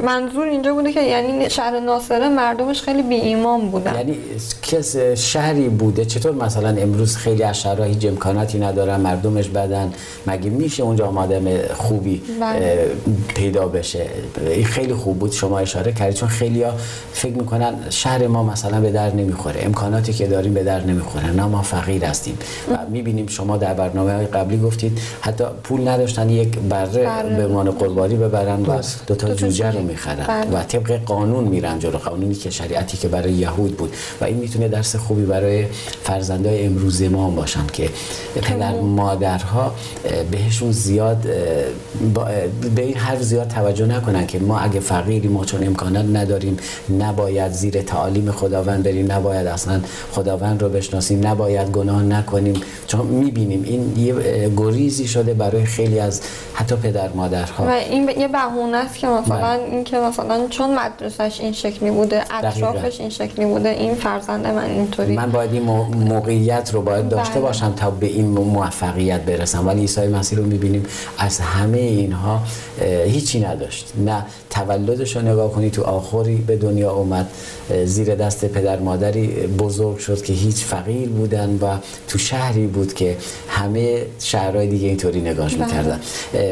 منظور 0.04 0.48
اینجا 0.48 0.74
بوده 0.74 0.94
که 0.94 1.02
یعنی 1.02 1.50
شهر 1.50 1.80
ناصره 1.80 2.30
مردمش 2.30 2.82
خیلی 2.82 3.02
بی 3.02 3.16
ایمان 3.16 3.70
بودن. 3.72 3.96
یعنی 3.96 4.18
کس 4.62 4.98
شهری 5.16 5.70
بوده 5.70 6.06
چطور 6.06 6.32
مثلا 6.32 6.73
امروز 6.78 7.16
خیلی 7.16 7.44
از 7.44 7.62
شهرها 7.62 7.84
هیچ 7.84 8.06
امکاناتی 8.06 8.60
ندارن 8.60 9.00
مردمش 9.00 9.48
بدن. 9.48 9.94
مگه 10.28 10.50
میشه 10.50 10.84
اونجا 10.84 11.08
آدم 11.08 11.58
خوبی 11.74 12.22
بله. 12.42 12.88
پیدا 13.36 13.68
بشه؟ 13.68 14.06
این 14.48 14.66
خیلی 14.66 14.94
خوب 14.94 15.20
بود 15.20 15.32
شما 15.32 15.60
اشاره 15.60 15.92
کردید 15.92 16.16
چون 16.16 16.30
خیلی 16.30 16.64
ها 16.64 16.74
فکر 17.14 17.34
می‌کنن 17.34 17.74
شهر 17.90 18.28
ما 18.28 18.44
مثلا 18.44 18.82
به 18.82 18.92
در 18.92 19.16
نمی‌خوره. 19.16 19.62
امکاناتی 19.66 20.14
که 20.14 20.28
داریم 20.28 20.54
به 20.54 20.64
در 20.64 20.86
نمی‌خوره. 20.86 21.32
نه 21.32 21.46
ما 21.46 21.62
فقیر 21.62 22.06
هستیم. 22.06 22.38
و 22.72 22.78
می‌بینیم 22.92 23.28
شما 23.28 23.58
در 23.58 23.74
برنامه 23.74 24.14
های 24.14 24.26
قبلی 24.26 24.58
گفتید 24.58 25.00
حتی 25.22 25.44
پول 25.64 25.88
نداشتن 25.88 26.30
یک 26.30 26.60
بره 26.60 27.04
بله. 27.04 27.36
به 27.36 27.48
مان 27.48 27.72
قربانی 27.72 28.16
ببرن 28.16 28.62
و 28.62 28.82
دو 29.08 29.16
تا 29.16 29.34
جوجه 29.34 29.72
رو 29.72 29.82
می‌خرن. 29.82 30.26
بله. 30.28 30.60
و 30.60 30.64
طبق 30.64 31.00
قانون 31.06 31.44
میرن 31.44 31.80
جلو. 31.80 31.98
قانونی 31.98 32.36
که 32.36 32.50
شریعتی 32.50 32.98
که 32.98 33.08
برای 33.08 33.32
یهود 33.32 33.78
بود. 33.78 33.94
و 34.22 34.26
این 34.26 34.38
می‌تونه 34.38 34.68
درس 34.68 34.96
خوبی 34.96 35.26
برای 35.26 35.66
فرزندای 36.04 36.63
امروز 36.66 37.02
ما 37.02 37.30
باشن 37.30 37.68
که 37.74 37.90
پدر 38.42 38.74
مادرها 38.80 39.74
بهشون 40.32 40.72
زیاد 40.72 41.28
به 42.76 42.82
این 42.82 42.96
حرف 42.96 43.22
زیاد 43.22 43.48
توجه 43.48 43.86
نکنن 43.86 44.28
که 44.28 44.40
ما 44.40 44.60
اگه 44.60 44.80
فقیری 44.80 45.28
ما 45.28 45.46
چون 45.46 45.68
امکانات 45.68 46.06
نداریم 46.14 46.58
نباید 47.00 47.52
زیر 47.52 47.82
تعالیم 47.82 48.32
خداوند 48.32 48.84
بریم 48.84 49.12
نباید 49.12 49.48
اصلا 49.48 49.82
خداوند 50.12 50.62
رو 50.62 50.70
بشناسیم 50.70 51.28
نباید 51.28 51.72
گناه 51.72 52.04
نکنیم. 52.04 52.62
چون 52.88 53.06
می‌بینیم 53.06 53.64
این 53.64 53.94
یه 53.98 54.14
گریزی 54.58 55.08
شده 55.08 55.34
برای 55.34 55.66
خیلی 55.66 56.00
از 56.00 56.22
حتی 56.54 56.76
پدر 56.76 57.10
مادرها. 57.10 57.66
و 57.66 57.70
این 57.70 58.10
یه 58.18 58.28
بهونه 58.28 58.78
است 58.78 58.96
که 58.96 59.08
مثلا 59.08 59.58
بله. 59.58 59.64
این 59.72 59.84
که 59.84 59.98
مثلا 59.98 60.48
چون 60.50 60.80
مدرسش 60.80 61.40
این 61.42 61.54
شکلی 61.54 61.92
بوده 61.92 62.24
اطرافش 62.32 63.00
این 63.00 63.10
شکلی 63.10 63.46
بوده 63.46 63.70
این 63.70 63.96
فرزند 63.96 64.48
من 64.48 64.64
اینطوری 64.64 65.16
من 65.16 65.32
باید 65.32 65.54
این 65.54 65.64
موقعیت 65.64 66.53
رو 66.54 66.82
باید 66.82 67.10
داشته 67.10 67.34
بله. 67.34 67.42
باشم 67.42 67.74
تا 67.74 67.92
به 67.92 68.06
این 68.06 68.26
موفقیت 68.26 69.22
برسم 69.22 69.68
ولی 69.68 69.82
عیسی 69.82 70.08
مسیح 70.08 70.40
رو 70.40 70.46
می‌بینیم 70.46 70.86
از 71.18 71.40
همه 71.40 71.78
اینها 71.78 72.42
هیچی 73.06 73.40
نداشت 73.40 73.94
نه 74.06 74.26
تولدش 74.54 75.16
رو 75.16 75.22
نگاه 75.22 75.52
کنی 75.52 75.70
تو 75.70 75.82
آخری 75.84 76.36
به 76.36 76.56
دنیا 76.56 76.92
اومد. 76.92 77.28
زیر 77.86 78.16
دست 78.16 78.46
پدر 78.46 78.80
مادری 78.80 79.28
بزرگ 79.48 79.98
شد 79.98 80.22
که 80.22 80.34
هیچ 80.34 80.56
فقیر 80.56 81.10
بودن 81.10 81.60
و 81.62 81.78
تو 82.08 82.18
شهری 82.18 82.68
بود 82.68 82.94
که 82.94 83.18
همه 83.48 84.06
شهرهای 84.20 84.68
دیگه 84.68 84.88
اینطوری 84.88 85.22
نگاش 85.22 85.56
بله. 85.56 85.66
می‌کردن. 85.66 86.00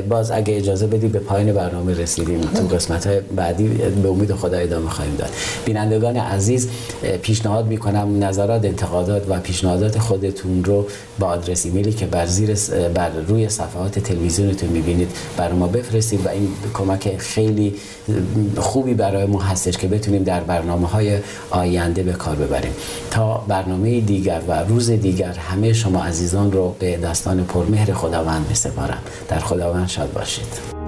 باز 0.09 0.31
اگه 0.31 0.57
اجازه 0.57 0.87
بدی 0.87 1.07
به 1.07 1.19
پایین 1.19 1.53
برنامه 1.53 1.93
رسیدیم. 1.93 2.41
تو 2.41 2.75
قسمت 2.75 3.07
های 3.07 3.19
بعدی 3.35 3.67
به 4.03 4.09
امید 4.09 4.33
خدا 4.33 4.57
ادامه 4.57 4.89
خواهیم 4.89 5.15
داد. 5.15 5.29
بینندگان 5.65 6.17
عزیز 6.17 6.69
پیشنهاد 7.21 7.67
می‌کنم 7.67 8.23
نظرات 8.23 8.65
انتقادات 8.65 9.25
و 9.29 9.39
پیشنهادات 9.39 9.99
خودتون 9.99 10.63
رو 10.63 10.87
با 11.19 11.27
آدرس 11.27 11.65
ایمیلی 11.65 11.93
که 11.93 12.05
بر 12.05 12.25
زیر 12.25 12.55
بر 12.93 13.09
روی 13.27 13.49
صفحات 13.49 13.99
تلویزیونتون 13.99 14.69
می‌بینید 14.69 15.09
بر 15.37 15.51
ما 15.51 15.67
بفرستید 15.67 16.25
و 16.25 16.29
این 16.29 16.47
کمک 16.73 17.17
خیلی 17.17 17.75
خوبی 18.57 18.93
برای 18.93 19.25
ما 19.25 19.41
هستش 19.41 19.77
که 19.77 19.87
بتونیم 19.87 20.23
در 20.23 20.39
برنامه 20.39 20.87
های 20.87 21.19
آینده 21.49 22.03
به 22.03 22.13
کار 22.13 22.35
ببریم. 22.35 22.73
تا 23.11 23.43
برنامه 23.47 23.99
دیگر 24.01 24.41
و 24.47 24.63
روز 24.63 24.91
دیگر 24.91 25.33
همه 25.33 25.73
شما 25.73 26.03
عزیزان 26.03 26.51
رو 26.51 26.75
به 26.79 26.97
دستان 26.97 27.43
پرمهر 27.43 27.93
خداوند 27.93 28.49
بسپارم 28.49 29.01
در 29.27 29.39
خداوند 29.39 29.87
شاد 29.87 30.13
باشید. 30.13 30.81